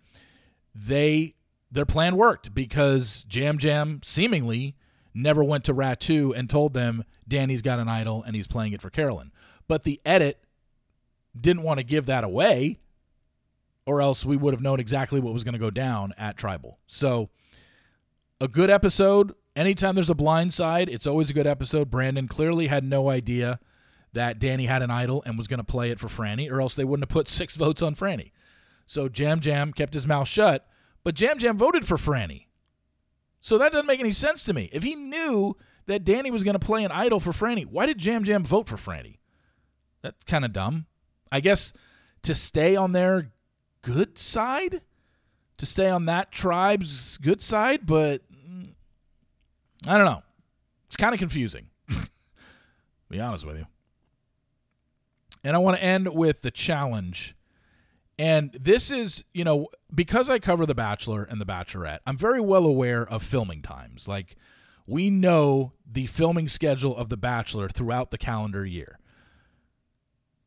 they 0.73 1.35
their 1.71 1.85
plan 1.85 2.15
worked 2.15 2.53
because 2.53 3.25
Yam 3.29 3.57
Yam 3.59 3.99
seemingly 4.03 4.75
never 5.13 5.43
went 5.43 5.63
to 5.65 5.73
Ratu 5.73 6.35
and 6.35 6.49
told 6.49 6.73
them 6.73 7.03
Danny's 7.27 7.61
got 7.61 7.79
an 7.79 7.87
idol 7.87 8.23
and 8.23 8.35
he's 8.35 8.47
playing 8.47 8.73
it 8.73 8.81
for 8.81 8.89
Carolyn. 8.89 9.31
But 9.67 9.83
the 9.83 9.99
edit 10.05 10.43
didn't 11.39 11.63
want 11.63 11.79
to 11.79 11.83
give 11.83 12.05
that 12.05 12.23
away, 12.23 12.79
or 13.85 14.01
else 14.01 14.23
we 14.23 14.37
would 14.37 14.53
have 14.53 14.61
known 14.61 14.79
exactly 14.79 15.19
what 15.19 15.33
was 15.33 15.43
going 15.43 15.53
to 15.53 15.59
go 15.59 15.71
down 15.71 16.13
at 16.17 16.37
Tribal. 16.37 16.79
So, 16.87 17.29
a 18.39 18.47
good 18.47 18.69
episode. 18.69 19.33
Anytime 19.55 19.95
there's 19.95 20.09
a 20.09 20.15
blind 20.15 20.53
side, 20.53 20.89
it's 20.89 21.07
always 21.07 21.29
a 21.29 21.33
good 21.33 21.47
episode. 21.47 21.89
Brandon 21.89 22.27
clearly 22.27 22.67
had 22.67 22.83
no 22.83 23.09
idea 23.09 23.59
that 24.13 24.39
Danny 24.39 24.65
had 24.65 24.81
an 24.81 24.91
idol 24.91 25.23
and 25.25 25.37
was 25.37 25.47
going 25.47 25.59
to 25.59 25.63
play 25.63 25.89
it 25.89 25.99
for 25.99 26.07
Franny, 26.07 26.51
or 26.51 26.61
else 26.61 26.75
they 26.75 26.83
wouldn't 26.83 27.09
have 27.09 27.13
put 27.13 27.27
six 27.27 27.55
votes 27.55 27.81
on 27.81 27.95
Franny. 27.95 28.31
So 28.85 29.09
Yam 29.13 29.39
Yam 29.43 29.73
kept 29.73 29.93
his 29.93 30.07
mouth 30.07 30.27
shut, 30.27 30.67
but 31.03 31.19
Yam 31.19 31.39
Yam 31.39 31.57
voted 31.57 31.87
for 31.87 31.97
Franny. 31.97 32.47
So 33.41 33.57
that 33.57 33.71
doesn't 33.71 33.87
make 33.87 33.99
any 33.99 34.11
sense 34.11 34.43
to 34.45 34.53
me. 34.53 34.69
If 34.71 34.83
he 34.83 34.95
knew 34.95 35.57
that 35.85 36.05
Danny 36.05 36.31
was 36.31 36.43
going 36.43 36.53
to 36.53 36.65
play 36.65 36.83
an 36.83 36.91
idol 36.91 37.19
for 37.19 37.31
Franny, 37.31 37.65
why 37.65 37.85
did 37.85 38.03
Yam 38.03 38.25
Yam 38.25 38.43
vote 38.43 38.67
for 38.67 38.77
Franny? 38.77 39.17
That's 40.01 40.23
kind 40.25 40.45
of 40.45 40.53
dumb. 40.53 40.85
I 41.31 41.39
guess 41.39 41.73
to 42.23 42.35
stay 42.35 42.75
on 42.75 42.93
their 42.93 43.31
good 43.81 44.17
side, 44.17 44.81
to 45.57 45.65
stay 45.65 45.89
on 45.89 46.05
that 46.05 46.31
tribe's 46.31 47.17
good 47.17 47.41
side, 47.41 47.85
but 47.85 48.21
mm, 48.31 48.69
I 49.85 49.97
don't 49.97 50.05
know. 50.05 50.23
It's 50.87 50.95
kind 50.95 51.13
of 51.13 51.19
confusing. 51.19 51.67
be 53.09 53.19
honest 53.19 53.45
with 53.45 53.57
you. 53.57 53.65
And 55.43 55.55
I 55.55 55.59
want 55.59 55.77
to 55.77 55.83
end 55.83 56.13
with 56.13 56.41
the 56.41 56.51
challenge. 56.51 57.35
And 58.17 58.55
this 58.59 58.91
is, 58.91 59.23
you 59.33 59.43
know, 59.43 59.69
because 59.93 60.29
I 60.29 60.39
cover 60.39 60.65
The 60.65 60.75
Bachelor 60.75 61.23
and 61.23 61.41
The 61.41 61.45
Bachelorette, 61.45 61.99
I'm 62.05 62.17
very 62.17 62.41
well 62.41 62.65
aware 62.65 63.07
of 63.07 63.23
filming 63.23 63.61
times. 63.61 64.07
Like, 64.07 64.35
we 64.85 65.09
know 65.09 65.73
the 65.89 66.05
filming 66.07 66.47
schedule 66.47 66.95
of 66.95 67.09
The 67.09 67.17
Bachelor 67.17 67.69
throughout 67.69 68.11
the 68.11 68.17
calendar 68.17 68.65
year. 68.65 68.99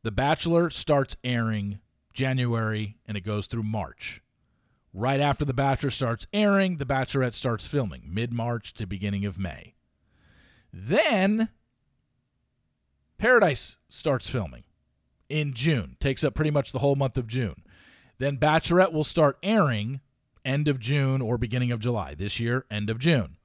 The 0.03 0.11
Bachelor 0.11 0.69
starts 0.69 1.17
airing 1.23 1.79
January 2.13 2.97
and 3.05 3.17
it 3.17 3.21
goes 3.21 3.47
through 3.47 3.63
March. 3.63 4.21
Right 4.93 5.19
after 5.19 5.43
The 5.43 5.53
Bachelor 5.53 5.89
starts 5.89 6.27
airing, 6.31 6.77
The 6.77 6.85
Bachelorette 6.85 7.33
starts 7.33 7.67
filming, 7.67 8.03
mid 8.07 8.31
March 8.31 8.73
to 8.75 8.87
beginning 8.87 9.25
of 9.25 9.37
May. 9.37 9.75
Then 10.71 11.49
Paradise 13.17 13.77
starts 13.89 14.29
filming 14.29 14.63
in 15.29 15.53
June, 15.53 15.97
takes 15.99 16.23
up 16.23 16.33
pretty 16.33 16.51
much 16.51 16.71
the 16.71 16.79
whole 16.79 16.95
month 16.95 17.17
of 17.17 17.27
June. 17.27 17.63
Then 18.17 18.37
Bachelorette 18.37 18.91
will 18.91 19.03
start 19.03 19.37
airing 19.43 20.01
end 20.43 20.67
of 20.67 20.79
June 20.79 21.21
or 21.21 21.37
beginning 21.37 21.71
of 21.71 21.79
July. 21.79 22.15
This 22.15 22.39
year, 22.39 22.65
end 22.71 22.89
of 22.89 22.99
June. 22.99 23.37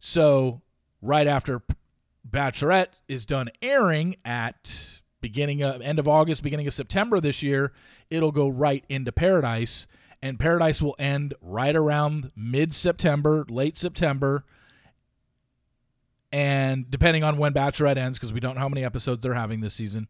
So, 0.00 0.60
right 1.00 1.26
after 1.26 1.62
Bachelorette 2.28 3.00
is 3.08 3.24
done 3.24 3.50
airing 3.62 4.16
at 4.24 5.00
beginning 5.20 5.62
of 5.62 5.80
end 5.80 5.98
of 5.98 6.06
August, 6.06 6.42
beginning 6.42 6.66
of 6.66 6.74
September 6.74 7.20
this 7.20 7.42
year, 7.42 7.72
it'll 8.10 8.32
go 8.32 8.48
right 8.48 8.84
into 8.88 9.12
Paradise, 9.12 9.86
and 10.20 10.38
Paradise 10.38 10.82
will 10.82 10.96
end 10.98 11.34
right 11.40 11.74
around 11.74 12.30
mid 12.36 12.74
September, 12.74 13.46
late 13.48 13.78
September. 13.78 14.44
And 16.32 16.90
depending 16.90 17.22
on 17.22 17.38
when 17.38 17.54
Bachelorette 17.54 17.96
ends, 17.96 18.18
because 18.18 18.32
we 18.32 18.40
don't 18.40 18.56
know 18.56 18.60
how 18.60 18.68
many 18.68 18.84
episodes 18.84 19.22
they're 19.22 19.34
having 19.34 19.60
this 19.60 19.74
season, 19.74 20.08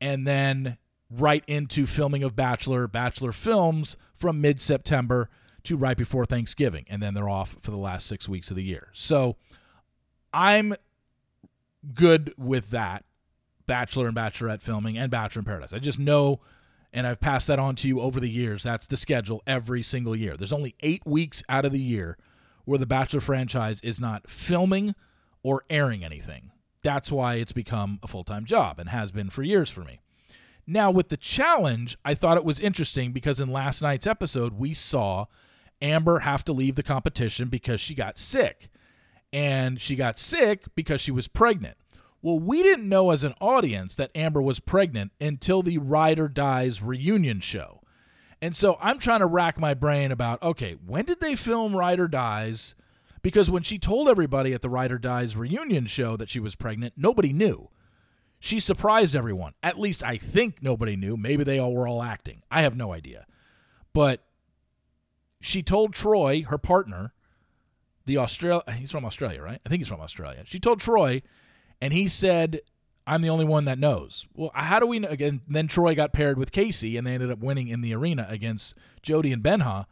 and 0.00 0.26
then 0.26 0.78
right 1.10 1.44
into 1.46 1.86
filming 1.86 2.22
of 2.22 2.34
Bachelor, 2.34 2.86
Bachelor 2.86 3.32
films 3.32 3.96
from 4.14 4.40
mid 4.40 4.60
September 4.60 5.28
to 5.64 5.76
right 5.76 5.96
before 5.96 6.24
Thanksgiving. 6.24 6.84
And 6.88 7.02
then 7.02 7.14
they're 7.14 7.28
off 7.28 7.56
for 7.60 7.70
the 7.70 7.76
last 7.76 8.06
six 8.06 8.28
weeks 8.28 8.50
of 8.50 8.56
the 8.56 8.62
year. 8.62 8.88
So 8.92 9.36
I'm 10.32 10.74
good 11.94 12.34
with 12.36 12.70
that. 12.70 13.04
Bachelor 13.66 14.06
and 14.06 14.16
Bachelorette 14.16 14.62
filming 14.62 14.96
and 14.96 15.10
Bachelor 15.10 15.40
in 15.40 15.44
Paradise. 15.44 15.72
I 15.72 15.80
just 15.80 15.98
know, 15.98 16.40
and 16.92 17.04
I've 17.04 17.20
passed 17.20 17.48
that 17.48 17.58
on 17.58 17.74
to 17.76 17.88
you 17.88 18.00
over 18.00 18.20
the 18.20 18.30
years. 18.30 18.62
That's 18.62 18.86
the 18.86 18.96
schedule 18.96 19.42
every 19.44 19.82
single 19.82 20.14
year. 20.14 20.36
There's 20.36 20.52
only 20.52 20.76
eight 20.80 21.04
weeks 21.04 21.42
out 21.48 21.64
of 21.64 21.72
the 21.72 21.80
year 21.80 22.16
where 22.64 22.78
the 22.78 22.86
Bachelor 22.86 23.20
franchise 23.20 23.80
is 23.82 24.00
not 24.00 24.30
filming 24.30 24.94
or 25.42 25.64
airing 25.68 26.04
anything. 26.04 26.52
That's 26.86 27.10
why 27.10 27.34
it's 27.34 27.50
become 27.50 27.98
a 28.04 28.06
full 28.06 28.22
time 28.22 28.44
job 28.44 28.78
and 28.78 28.90
has 28.90 29.10
been 29.10 29.28
for 29.28 29.42
years 29.42 29.68
for 29.70 29.82
me. 29.82 29.98
Now, 30.68 30.88
with 30.92 31.08
the 31.08 31.16
challenge, 31.16 31.98
I 32.04 32.14
thought 32.14 32.36
it 32.36 32.44
was 32.44 32.60
interesting 32.60 33.10
because 33.10 33.40
in 33.40 33.50
last 33.50 33.82
night's 33.82 34.06
episode, 34.06 34.52
we 34.52 34.72
saw 34.72 35.26
Amber 35.82 36.20
have 36.20 36.44
to 36.44 36.52
leave 36.52 36.76
the 36.76 36.84
competition 36.84 37.48
because 37.48 37.80
she 37.80 37.96
got 37.96 38.18
sick. 38.18 38.68
And 39.32 39.80
she 39.80 39.96
got 39.96 40.16
sick 40.16 40.66
because 40.76 41.00
she 41.00 41.10
was 41.10 41.26
pregnant. 41.26 41.76
Well, 42.22 42.38
we 42.38 42.62
didn't 42.62 42.88
know 42.88 43.10
as 43.10 43.24
an 43.24 43.34
audience 43.40 43.96
that 43.96 44.12
Amber 44.14 44.40
was 44.40 44.60
pregnant 44.60 45.10
until 45.20 45.62
the 45.62 45.78
Ride 45.78 46.20
or 46.20 46.28
Dies 46.28 46.82
reunion 46.82 47.40
show. 47.40 47.80
And 48.40 48.54
so 48.54 48.78
I'm 48.80 49.00
trying 49.00 49.20
to 49.20 49.26
rack 49.26 49.58
my 49.58 49.74
brain 49.74 50.12
about 50.12 50.40
okay, 50.40 50.76
when 50.86 51.04
did 51.04 51.20
they 51.20 51.34
film 51.34 51.74
Ride 51.74 51.98
or 51.98 52.06
Dies? 52.06 52.76
Because 53.26 53.50
when 53.50 53.64
she 53.64 53.76
told 53.76 54.08
everybody 54.08 54.54
at 54.54 54.62
the 54.62 54.70
Ride 54.70 54.92
or 54.92 54.98
Dies 54.98 55.34
reunion 55.34 55.86
show 55.86 56.16
that 56.16 56.30
she 56.30 56.38
was 56.38 56.54
pregnant, 56.54 56.94
nobody 56.96 57.32
knew. 57.32 57.70
She 58.38 58.60
surprised 58.60 59.16
everyone. 59.16 59.54
At 59.64 59.80
least 59.80 60.04
I 60.04 60.16
think 60.16 60.62
nobody 60.62 60.94
knew. 60.94 61.16
Maybe 61.16 61.42
they 61.42 61.58
all 61.58 61.74
were 61.74 61.88
all 61.88 62.04
acting. 62.04 62.44
I 62.52 62.62
have 62.62 62.76
no 62.76 62.92
idea. 62.92 63.26
But 63.92 64.22
she 65.40 65.60
told 65.60 65.92
Troy, 65.92 66.44
her 66.48 66.56
partner, 66.56 67.14
the 68.04 68.16
Australia. 68.16 68.62
He's 68.76 68.92
from 68.92 69.04
Australia, 69.04 69.42
right? 69.42 69.60
I 69.66 69.68
think 69.68 69.80
he's 69.80 69.88
from 69.88 70.00
Australia. 70.00 70.44
She 70.44 70.60
told 70.60 70.78
Troy, 70.78 71.20
and 71.80 71.92
he 71.92 72.06
said, 72.06 72.60
"I'm 73.08 73.22
the 73.22 73.30
only 73.30 73.44
one 73.44 73.64
that 73.64 73.80
knows." 73.80 74.28
Well, 74.34 74.52
how 74.54 74.78
do 74.78 74.86
we 74.86 75.00
know? 75.00 75.08
Again, 75.08 75.40
then 75.48 75.66
Troy 75.66 75.96
got 75.96 76.12
paired 76.12 76.38
with 76.38 76.52
Casey, 76.52 76.96
and 76.96 77.04
they 77.04 77.14
ended 77.14 77.32
up 77.32 77.40
winning 77.40 77.66
in 77.66 77.80
the 77.80 77.92
arena 77.92 78.28
against 78.30 78.76
Jody 79.02 79.32
and 79.32 79.42
Benha. 79.42 79.86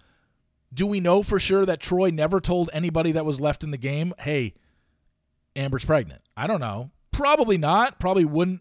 Do 0.74 0.86
we 0.86 0.98
know 0.98 1.22
for 1.22 1.38
sure 1.38 1.64
that 1.64 1.80
Troy 1.80 2.10
never 2.10 2.40
told 2.40 2.68
anybody 2.72 3.12
that 3.12 3.24
was 3.24 3.40
left 3.40 3.62
in 3.62 3.70
the 3.70 3.78
game, 3.78 4.12
"Hey, 4.18 4.54
Amber's 5.54 5.84
pregnant"? 5.84 6.22
I 6.36 6.46
don't 6.46 6.60
know. 6.60 6.90
Probably 7.12 7.56
not. 7.56 8.00
Probably 8.00 8.24
wouldn't. 8.24 8.60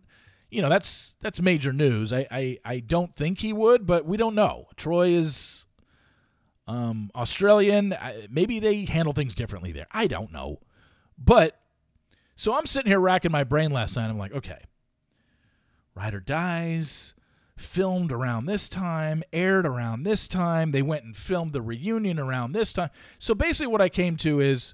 You 0.51 0.61
know, 0.61 0.69
that's 0.69 1.15
that's 1.21 1.41
major 1.41 1.73
news. 1.73 2.13
I 2.13 2.27
I, 2.29 2.57
I 2.63 2.79
don't 2.79 3.15
think 3.15 3.39
he 3.39 3.51
would, 3.51 3.87
but 3.87 4.05
we 4.05 4.17
don't 4.17 4.35
know. 4.35 4.67
Troy 4.77 5.09
is 5.09 5.65
um, 6.67 7.09
Australian. 7.15 7.95
Maybe 8.29 8.59
they 8.59 8.85
handle 8.85 9.13
things 9.13 9.33
differently 9.33 9.71
there. 9.71 9.87
I 9.91 10.05
don't 10.07 10.31
know. 10.31 10.59
But 11.17 11.59
so 12.35 12.53
I'm 12.53 12.67
sitting 12.67 12.91
here 12.91 12.99
racking 12.99 13.31
my 13.31 13.43
brain 13.43 13.71
last 13.71 13.95
night. 13.95 14.09
I'm 14.09 14.17
like, 14.17 14.33
okay, 14.33 14.59
Ride 15.95 16.13
or 16.13 16.19
Dies 16.19 17.15
filmed 17.57 18.11
around 18.11 18.45
this 18.45 18.67
time, 18.67 19.23
aired 19.31 19.65
around 19.65 20.03
this 20.03 20.27
time. 20.27 20.71
They 20.71 20.81
went 20.81 21.03
and 21.03 21.15
filmed 21.15 21.53
the 21.53 21.61
reunion 21.61 22.19
around 22.19 22.53
this 22.53 22.73
time. 22.73 22.89
So 23.19 23.35
basically, 23.35 23.71
what 23.71 23.81
I 23.81 23.89
came 23.89 24.17
to 24.17 24.39
is 24.39 24.73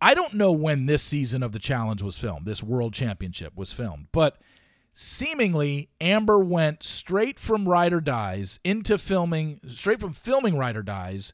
I 0.00 0.12
don't 0.14 0.34
know 0.34 0.52
when 0.52 0.86
this 0.86 1.02
season 1.02 1.42
of 1.42 1.52
the 1.52 1.58
challenge 1.58 2.02
was 2.02 2.18
filmed, 2.18 2.46
this 2.46 2.62
world 2.62 2.92
championship 2.92 3.56
was 3.56 3.72
filmed, 3.72 4.08
but 4.12 4.38
seemingly 4.92 5.88
Amber 6.00 6.38
went 6.38 6.82
straight 6.82 7.40
from 7.40 7.68
Ride 7.68 7.92
or 7.92 8.02
Dies 8.02 8.60
into 8.64 8.98
filming, 8.98 9.60
straight 9.66 10.00
from 10.00 10.12
filming 10.12 10.58
Ride 10.58 10.76
or 10.76 10.82
Dies 10.82 11.32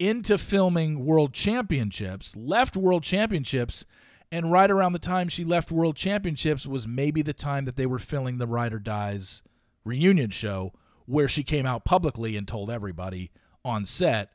into 0.00 0.38
filming 0.38 1.04
World 1.04 1.32
Championships, 1.32 2.34
left 2.34 2.76
World 2.76 3.04
Championships, 3.04 3.84
and 4.32 4.50
right 4.50 4.70
around 4.70 4.92
the 4.92 4.98
time 4.98 5.28
she 5.28 5.44
left 5.44 5.70
World 5.70 5.94
Championships 5.94 6.66
was 6.66 6.88
maybe 6.88 7.22
the 7.22 7.32
time 7.32 7.64
that 7.64 7.76
they 7.76 7.86
were 7.86 7.98
filming 7.98 8.38
the 8.38 8.46
Ride 8.46 8.72
or 8.72 8.78
Dies 8.78 9.42
reunion 9.84 10.30
show 10.30 10.72
where 11.06 11.28
she 11.28 11.42
came 11.42 11.66
out 11.66 11.84
publicly 11.84 12.36
and 12.36 12.46
told 12.46 12.70
everybody 12.70 13.30
on 13.64 13.84
set, 13.86 14.30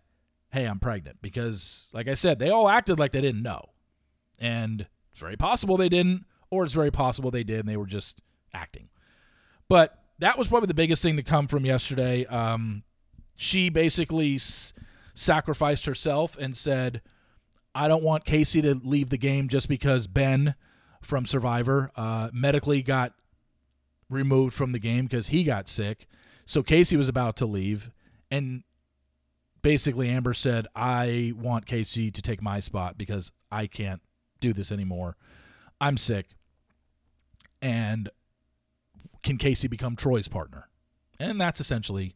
hey, 0.52 0.66
I'm 0.66 0.80
pregnant. 0.80 1.22
Because, 1.22 1.90
like 1.94 2.08
I 2.08 2.16
said, 2.16 2.40
they 2.40 2.50
all 2.50 2.68
acted 2.68 3.00
like 3.00 3.12
they 3.12 3.22
didn't 3.22 3.44
know. 3.44 3.70
And 4.40 4.88
it's 5.12 5.22
very 5.22 5.38
possible 5.38 5.78
they 5.78 5.90
didn't, 5.90 6.26
or 6.50 6.66
it's 6.66 6.74
very 6.74 6.92
possible 6.92 7.32
they 7.32 7.44
did 7.44 7.62
and 7.62 7.70
they 7.70 7.78
were 7.78 7.86
just 7.86 8.22
acting. 8.54 8.90
But 9.70 9.98
that 10.20 10.38
was 10.38 10.48
probably 10.48 10.68
the 10.68 10.74
biggest 10.74 11.02
thing 11.02 11.18
to 11.18 11.24
come 11.24 11.48
from 11.48 11.66
yesterday. 11.66 12.26
Um, 12.26 12.84
she 13.36 13.70
basically 13.70 14.36
s- 14.36 14.74
sacrificed 15.14 15.86
herself 15.86 16.38
and 16.38 16.56
said, 16.56 17.02
I 17.74 17.88
don't 17.88 18.04
want 18.04 18.26
Casey 18.26 18.62
to 18.62 18.76
leave 18.76 19.10
the 19.10 19.18
game 19.18 19.50
just 19.50 19.68
because 19.68 20.08
Ben 20.08 20.56
from 21.02 21.26
Survivor 21.26 21.92
uh, 21.96 22.30
medically 22.34 22.82
got 22.82 23.14
removed 24.10 24.54
from 24.54 24.72
the 24.72 24.80
game 24.80 25.06
because 25.06 25.28
he 25.28 25.44
got 25.44 25.70
sick. 25.70 26.08
So 26.46 26.64
Casey 26.64 26.98
was 26.98 27.10
about 27.10 27.36
to 27.38 27.46
leave. 27.46 27.92
And 28.30 28.64
basically, 29.62 30.10
Amber 30.10 30.34
said, 30.34 30.68
I 30.76 31.34
want 31.36 31.66
Casey 31.66 32.12
to 32.12 32.22
take 32.22 32.42
my 32.42 32.60
spot 32.60 32.98
because 32.98 33.32
I 33.52 33.68
can't 33.68 34.02
do 34.40 34.54
this 34.54 34.72
anymore. 34.72 35.18
I'm 35.82 35.98
sick. 35.98 36.28
And 37.62 38.10
can 39.24 39.38
Casey 39.38 39.68
become 39.68 39.96
Troy's 39.96 40.28
partner? 40.28 40.70
And 41.20 41.40
that's 41.42 41.60
essentially 41.60 42.14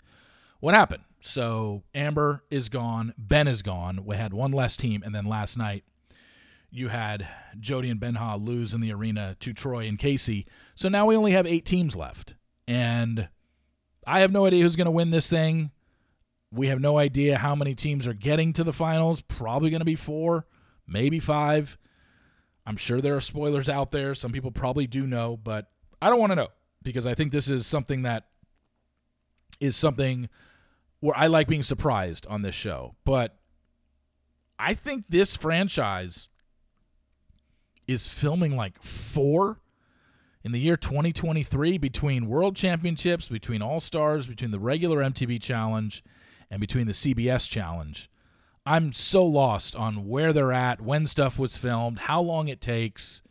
what 0.59 0.73
happened. 0.73 1.03
So 1.21 1.83
Amber 1.93 2.43
is 2.49 2.69
gone, 2.69 3.13
Ben 3.17 3.47
is 3.47 3.61
gone. 3.61 4.05
We 4.05 4.15
had 4.15 4.33
one 4.33 4.51
less 4.51 4.77
team, 4.77 5.01
and 5.03 5.13
then 5.13 5.25
last 5.25 5.57
night 5.57 5.83
you 6.71 6.89
had 6.89 7.27
Jody 7.59 7.89
and 7.89 7.99
Benha 7.99 8.43
lose 8.43 8.73
in 8.73 8.81
the 8.81 8.93
arena 8.93 9.35
to 9.39 9.53
Troy 9.53 9.87
and 9.87 9.97
Casey. 9.97 10.45
So 10.75 10.89
now 10.89 11.05
we 11.05 11.15
only 11.15 11.31
have 11.31 11.47
eight 11.47 11.65
teams 11.65 11.95
left. 11.95 12.35
And 12.67 13.29
I 14.05 14.19
have 14.19 14.31
no 14.31 14.45
idea 14.45 14.63
who's 14.63 14.75
going 14.75 14.85
to 14.85 14.91
win 14.91 15.11
this 15.11 15.29
thing. 15.29 15.71
We 16.51 16.67
have 16.67 16.79
no 16.79 16.97
idea 16.97 17.37
how 17.37 17.55
many 17.55 17.75
teams 17.75 18.07
are 18.07 18.13
getting 18.13 18.53
to 18.53 18.63
the 18.63 18.73
finals. 18.73 19.21
Probably 19.21 19.69
going 19.69 19.81
to 19.81 19.85
be 19.85 19.95
four, 19.95 20.45
maybe 20.87 21.19
five. 21.19 21.77
I'm 22.65 22.77
sure 22.77 23.01
there 23.01 23.15
are 23.15 23.21
spoilers 23.21 23.69
out 23.69 23.91
there. 23.91 24.13
Some 24.13 24.31
people 24.31 24.51
probably 24.51 24.87
do 24.87 25.07
know, 25.07 25.37
but 25.37 25.71
I 26.01 26.09
don't 26.09 26.19
want 26.19 26.31
to 26.31 26.35
know 26.35 26.49
because 26.83 27.05
I 27.05 27.15
think 27.15 27.31
this 27.31 27.49
is 27.49 27.65
something 27.65 28.03
that 28.03 28.27
is 29.59 29.75
something 29.75 30.29
where 30.99 31.17
I 31.17 31.27
like 31.27 31.47
being 31.47 31.63
surprised 31.63 32.27
on 32.27 32.41
this 32.41 32.55
show. 32.55 32.95
But 33.05 33.37
I 34.57 34.73
think 34.73 35.07
this 35.09 35.35
franchise 35.35 36.29
is 37.89 38.07
filming 38.07 38.55
like 38.55 38.81
four 38.83 39.59
in 40.43 40.51
the 40.51 40.59
year 40.59 40.77
2023 40.77 41.79
between 41.79 42.27
World 42.27 42.55
Championships, 42.55 43.27
between 43.27 43.63
All 43.63 43.81
Stars, 43.81 44.27
between 44.27 44.51
the 44.51 44.59
regular 44.59 44.99
MTV 44.99 45.41
Challenge, 45.41 46.03
and 46.51 46.61
between 46.61 46.85
the 46.85 46.93
CBS 46.93 47.49
Challenge. 47.49 48.07
I'm 48.65 48.93
so 48.93 49.25
lost 49.25 49.75
on 49.75 50.07
where 50.07 50.31
they're 50.31 50.53
at, 50.53 50.81
when 50.81 51.07
stuff 51.07 51.39
was 51.39 51.57
filmed, 51.57 51.99
how 51.99 52.21
long 52.21 52.47
it 52.47 52.61
takes. 52.61 53.23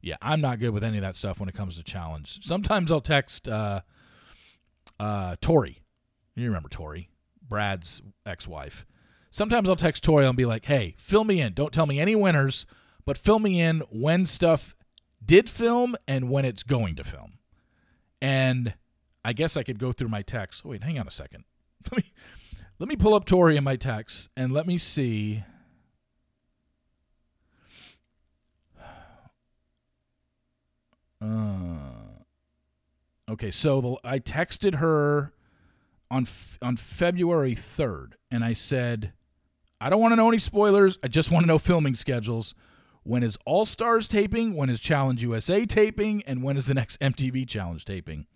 Yeah, 0.00 0.16
I'm 0.22 0.40
not 0.40 0.60
good 0.60 0.70
with 0.70 0.84
any 0.84 0.98
of 0.98 1.02
that 1.02 1.16
stuff 1.16 1.40
when 1.40 1.48
it 1.48 1.56
comes 1.56 1.76
to 1.76 1.82
challenge. 1.82 2.46
Sometimes 2.46 2.92
I'll 2.92 3.00
text 3.00 3.48
uh, 3.48 3.80
uh, 5.00 5.34
Tori. 5.40 5.82
You 6.36 6.46
remember 6.46 6.68
Tori, 6.68 7.10
Brad's 7.42 8.02
ex-wife. 8.24 8.86
Sometimes 9.32 9.68
I'll 9.68 9.74
text 9.74 10.04
Tori 10.04 10.24
and 10.24 10.36
be 10.36 10.44
like, 10.44 10.66
"Hey, 10.66 10.94
fill 10.96 11.24
me 11.24 11.40
in. 11.40 11.54
Don't 11.54 11.72
tell 11.72 11.86
me 11.86 11.98
any 11.98 12.14
winners, 12.14 12.66
but 13.06 13.16
me 13.38 13.60
in 13.60 13.80
when 13.90 14.26
stuff 14.26 14.76
did 15.24 15.48
film 15.48 15.96
and 16.06 16.28
when 16.28 16.44
it's 16.44 16.62
going 16.62 16.96
to 16.96 17.04
film." 17.04 17.38
And 18.20 18.74
I 19.24 19.32
guess 19.32 19.56
I 19.56 19.62
could 19.62 19.78
go 19.78 19.90
through 19.92 20.08
my 20.08 20.22
text. 20.22 20.62
Oh, 20.64 20.70
wait, 20.70 20.84
hang 20.84 20.98
on 20.98 21.08
a 21.08 21.10
second. 21.10 21.44
Let 21.90 22.04
me 22.04 22.12
let 22.78 22.88
me 22.88 22.96
pull 22.96 23.14
up 23.14 23.24
Tori 23.24 23.56
in 23.56 23.64
my 23.64 23.76
text 23.76 24.28
and 24.36 24.52
let 24.52 24.66
me 24.66 24.78
see. 24.78 25.44
Uh, 31.18 31.78
okay, 33.30 33.50
so 33.50 33.80
the, 33.80 33.96
I 34.04 34.18
texted 34.18 34.74
her 34.74 35.32
on 36.10 36.26
on 36.60 36.76
February 36.76 37.54
third, 37.54 38.16
and 38.30 38.44
I 38.44 38.52
said, 38.52 39.14
"I 39.80 39.88
don't 39.88 40.00
want 40.00 40.12
to 40.12 40.16
know 40.16 40.28
any 40.28 40.38
spoilers. 40.38 40.98
I 41.02 41.08
just 41.08 41.30
want 41.30 41.44
to 41.44 41.48
know 41.48 41.58
filming 41.58 41.94
schedules. 41.94 42.54
When 43.06 43.22
is 43.22 43.38
All 43.44 43.66
Stars 43.66 44.08
taping? 44.08 44.54
When 44.54 44.68
is 44.68 44.80
Challenge 44.80 45.22
USA 45.22 45.64
taping? 45.64 46.22
And 46.26 46.42
when 46.42 46.56
is 46.56 46.66
the 46.66 46.74
next 46.74 47.00
MTV 47.00 47.48
Challenge 47.48 47.84
taping?" 47.84 48.26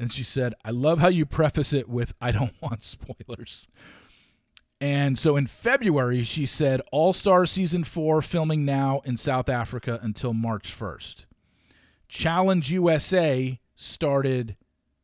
And 0.00 0.10
she 0.10 0.24
said, 0.24 0.54
I 0.64 0.70
love 0.70 0.98
how 0.98 1.08
you 1.08 1.26
preface 1.26 1.74
it 1.74 1.86
with, 1.86 2.14
I 2.22 2.32
don't 2.32 2.54
want 2.62 2.86
spoilers. 2.86 3.68
And 4.80 5.18
so 5.18 5.36
in 5.36 5.46
February, 5.46 6.22
she 6.22 6.46
said, 6.46 6.80
All 6.90 7.12
Star 7.12 7.44
Season 7.44 7.84
4 7.84 8.22
filming 8.22 8.64
now 8.64 9.02
in 9.04 9.18
South 9.18 9.50
Africa 9.50 10.00
until 10.02 10.32
March 10.32 10.74
1st. 10.76 11.26
Challenge 12.08 12.72
USA 12.72 13.60
started 13.76 14.56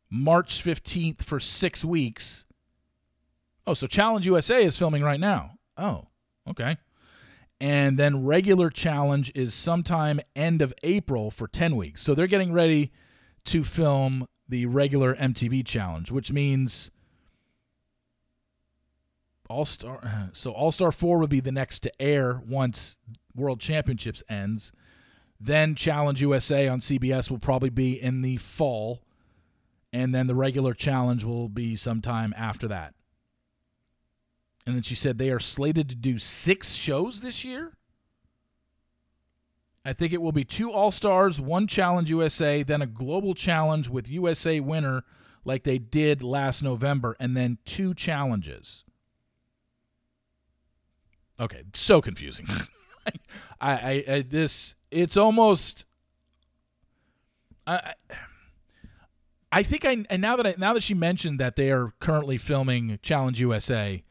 March 0.09 0.65
15th 0.65 1.23
for 1.23 1.39
six 1.41 1.85
weeks. 1.85 2.47
Oh, 3.67 3.75
so 3.75 3.87
Challenge 3.87 4.27
USA 4.27 4.65
is 4.65 4.79
filming 4.79 5.03
right 5.03 5.21
now. 5.21 5.59
Oh, 5.77 6.07
okay. 6.49 6.79
And 7.61 7.99
then 7.99 8.25
regular 8.27 8.69
challenge 8.69 9.33
is 9.35 9.55
sometime 9.55 10.21
end 10.35 10.61
of 10.61 10.75
April 10.83 11.31
for 11.31 11.49
10 11.49 11.75
weeks. 11.75 12.03
So 12.03 12.15
they're 12.15 12.27
getting 12.27 12.53
ready 12.53 12.93
to 13.47 13.65
film 13.65 14.27
the 14.49 14.67
regular 14.67 15.15
MTV 15.15 15.65
challenge, 15.65 16.11
which 16.11 16.31
means 16.31 16.91
All 19.49 19.65
Star. 19.65 20.31
So 20.35 20.53
All 20.53 20.73
Star 20.73 20.93
Four 20.93 21.19
would 21.19 21.31
be 21.31 21.41
the 21.41 21.53
next 21.53 21.81
to 21.81 22.03
air 22.03 22.43
once 22.47 22.97
World 23.35 23.61
Championships 23.61 24.23
ends. 24.29 24.73
Then 25.41 25.75
Challenge 25.75 26.21
USA 26.23 26.69
on 26.69 26.81
CBS 26.81 27.31
will 27.31 27.39
probably 27.39 27.71
be 27.71 28.01
in 28.01 28.23
the 28.23 28.37
fall, 28.39 29.03
and 29.93 30.15
then 30.15 30.27
the 30.27 30.35
regular 30.35 30.75
challenge 30.75 31.25
will 31.25 31.49
be 31.49 31.77
sometime 31.77 32.35
after 32.37 32.69
that. 32.69 32.96
And 34.67 34.75
then 34.75 34.83
she 34.83 34.97
said 34.97 35.17
they 35.17 35.31
are 35.31 35.39
slated 35.39 35.89
to 35.91 35.95
do 35.95 36.19
six 36.19 36.75
shows 36.75 37.21
this 37.21 37.45
year. 37.45 37.73
I 39.85 39.93
think 39.93 40.13
it 40.13 40.21
will 40.21 40.33
be 40.33 40.45
two 40.45 40.73
All 40.73 40.91
Stars, 40.91 41.41
one 41.41 41.69
Challenge 41.69 42.11
USA, 42.11 42.65
then 42.65 42.83
a 42.83 42.87
global 42.87 43.35
challenge 43.35 43.89
with 43.89 44.09
USA 44.09 44.59
winner 44.59 45.05
like 45.45 45.63
they 45.63 45.79
did 45.79 46.25
last 46.25 46.61
November, 46.61 47.17
and 47.21 47.37
then 47.37 47.59
two 47.65 47.95
challenges. 47.95 48.83
Okay, 51.39 51.63
so 51.73 52.03
confusing. 52.03 52.49
I, 53.07 53.15
I, 53.61 54.05
I, 54.09 54.23
this 54.23 54.75
it's 54.91 55.17
almost. 55.17 55.85
I, 57.65 57.95
I 59.53 59.63
think 59.63 59.85
I 59.85 60.05
and 60.11 60.21
now 60.21 60.35
that 60.35 60.47
I 60.47 60.55
now 60.59 60.73
that 60.73 60.83
she 60.83 60.95
mentioned 60.95 61.39
that 61.39 61.55
they 61.55 61.71
are 61.71 61.93
currently 62.01 62.39
filming 62.39 62.99
Challenge 63.03 63.41
USA, 63.41 64.03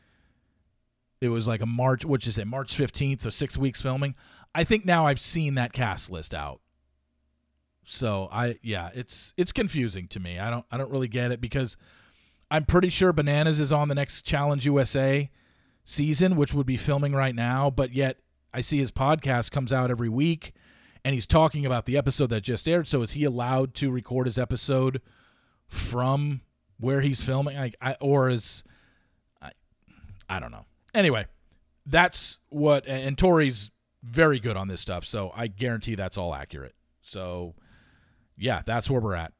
it 1.21 1.29
was 1.29 1.47
like 1.47 1.61
a 1.61 1.65
March, 1.65 2.05
which 2.05 2.27
is 2.27 2.37
it, 2.37 2.47
March 2.47 2.75
15th 2.75 3.25
or 3.25 3.31
six 3.31 3.57
weeks 3.57 3.81
filming. 3.81 4.15
I 4.53 4.63
think 4.63 4.85
now 4.85 5.07
I've 5.07 5.21
seen 5.21 5.55
that 5.55 5.73
cast 5.73 6.09
list 6.09 6.33
out. 6.33 6.61
So 7.85 8.29
I 8.31 8.57
yeah, 8.63 8.89
it's 8.93 9.33
it's 9.37 9.51
confusing 9.51 10.07
to 10.09 10.19
me. 10.19 10.39
I 10.39 10.49
don't 10.49 10.65
I 10.71 10.77
don't 10.77 10.91
really 10.91 11.07
get 11.07 11.31
it 11.31 11.39
because 11.39 11.77
I'm 12.49 12.65
pretty 12.65 12.89
sure 12.89 13.13
Bananas 13.13 13.59
is 13.59 13.71
on 13.71 13.89
the 13.89 13.95
next 13.95 14.23
Challenge 14.23 14.65
USA 14.65 15.29
season, 15.83 16.35
which 16.35 16.53
would 16.53 16.65
be 16.65 16.77
filming 16.77 17.13
right 17.13 17.35
now, 17.35 17.69
but 17.69 17.93
yet 17.93 18.17
I 18.53 18.61
see 18.61 18.79
his 18.79 18.91
podcast 18.91 19.51
comes 19.51 19.71
out 19.71 19.91
every 19.91 20.09
week 20.09 20.53
and 21.03 21.13
he's 21.13 21.27
talking 21.27 21.65
about 21.65 21.85
the 21.85 21.97
episode 21.97 22.31
that 22.31 22.41
just 22.41 22.67
aired. 22.67 22.87
So 22.87 23.03
is 23.03 23.11
he 23.11 23.23
allowed 23.23 23.75
to 23.75 23.91
record 23.91 24.25
his 24.25 24.39
episode 24.39 25.01
from 25.67 26.41
where 26.79 27.01
he's 27.01 27.21
filming? 27.21 27.57
I, 27.57 27.71
I 27.79 27.95
or 28.01 28.29
is 28.29 28.63
I 29.41 29.51
I 30.27 30.39
don't 30.39 30.51
know. 30.51 30.65
Anyway, 30.95 31.25
that's 31.85 32.39
what 32.49 32.87
and 32.87 33.17
Tori's 33.17 33.69
very 34.01 34.39
good 34.39 34.55
on 34.55 34.69
this 34.69 34.79
stuff, 34.79 35.05
so 35.05 35.31
I 35.35 35.47
guarantee 35.47 35.95
that's 35.95 36.17
all 36.17 36.33
accurate. 36.33 36.73
So 37.01 37.53
yeah, 38.37 38.61
that's 38.65 38.89
where 38.89 39.01
we're 39.01 39.15
at. 39.15 39.33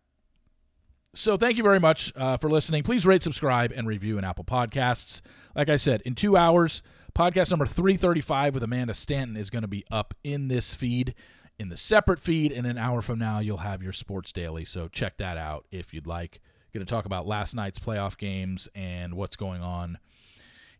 So 1.14 1.38
thank 1.38 1.56
you 1.56 1.64
very 1.64 1.80
much 1.80 2.12
uh, 2.18 2.36
for 2.36 2.50
listening. 2.50 2.84
Please 2.84 3.08
rate, 3.08 3.24
subscribe, 3.24 3.72
and 3.74 3.88
review 3.88 4.18
in 4.18 4.26
Apple 4.26 4.44
Podcasts. 4.44 5.22
Like 5.56 5.70
I 5.70 5.78
said, 5.78 6.02
in 6.02 6.14
two 6.14 6.36
hours, 6.36 6.84
podcast 7.18 7.52
number 7.52 7.66
335 7.66 8.54
with 8.54 8.64
Amanda 8.64 8.94
Stanton 8.94 9.38
is 9.38 9.50
going 9.50 9.62
to 9.62 9.68
be 9.70 9.86
up 9.90 10.14
in 10.26 10.50
this 10.50 10.76
feed, 10.76 11.16
in 11.58 11.70
the 11.70 11.78
separate 11.78 12.20
feed. 12.20 12.52
In 12.52 12.66
an 12.66 12.78
hour 12.78 13.02
from 13.02 13.18
now, 13.18 13.40
you'll 13.40 13.60
have 13.60 13.82
your 13.82 13.94
Sports 13.94 14.34
Daily. 14.34 14.66
So 14.66 14.90
check 14.90 15.16
that 15.18 15.38
out 15.38 15.66
if 15.72 15.94
you'd 15.94 16.06
like. 16.06 16.42
Going 16.74 16.86
to 16.86 16.92
talk 16.94 17.06
about 17.06 17.26
last 17.26 17.56
night's 17.56 17.80
playoff 17.80 18.18
games 18.18 18.68
and 18.76 19.14
what's 19.14 19.38
going 19.38 19.62
on 19.62 19.98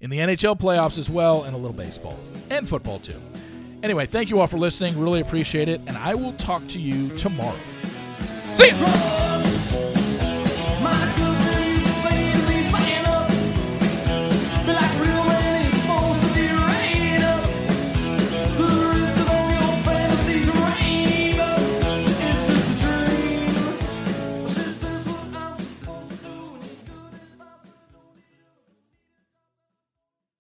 in 0.02 0.10
the 0.10 0.20
NHL 0.20 0.60
playoffs 0.60 0.98
as 0.98 1.10
well, 1.10 1.44
and 1.44 1.54
a 1.56 1.58
little 1.58 1.76
baseball 1.76 2.18
and 2.50 2.68
football 2.68 3.00
too. 3.00 3.20
Anyway, 3.84 4.06
thank 4.06 4.30
you 4.30 4.40
all 4.40 4.48
for 4.48 4.58
listening. 4.58 5.00
Really 5.00 5.22
appreciate 5.22 5.68
it. 5.68 5.80
And 5.88 5.98
I 5.98 6.16
will 6.16 6.34
talk 6.34 6.68
to 6.70 6.80
you 6.80 7.16
tomorrow. 7.18 7.58
See 8.56 8.70
you. 8.70 9.55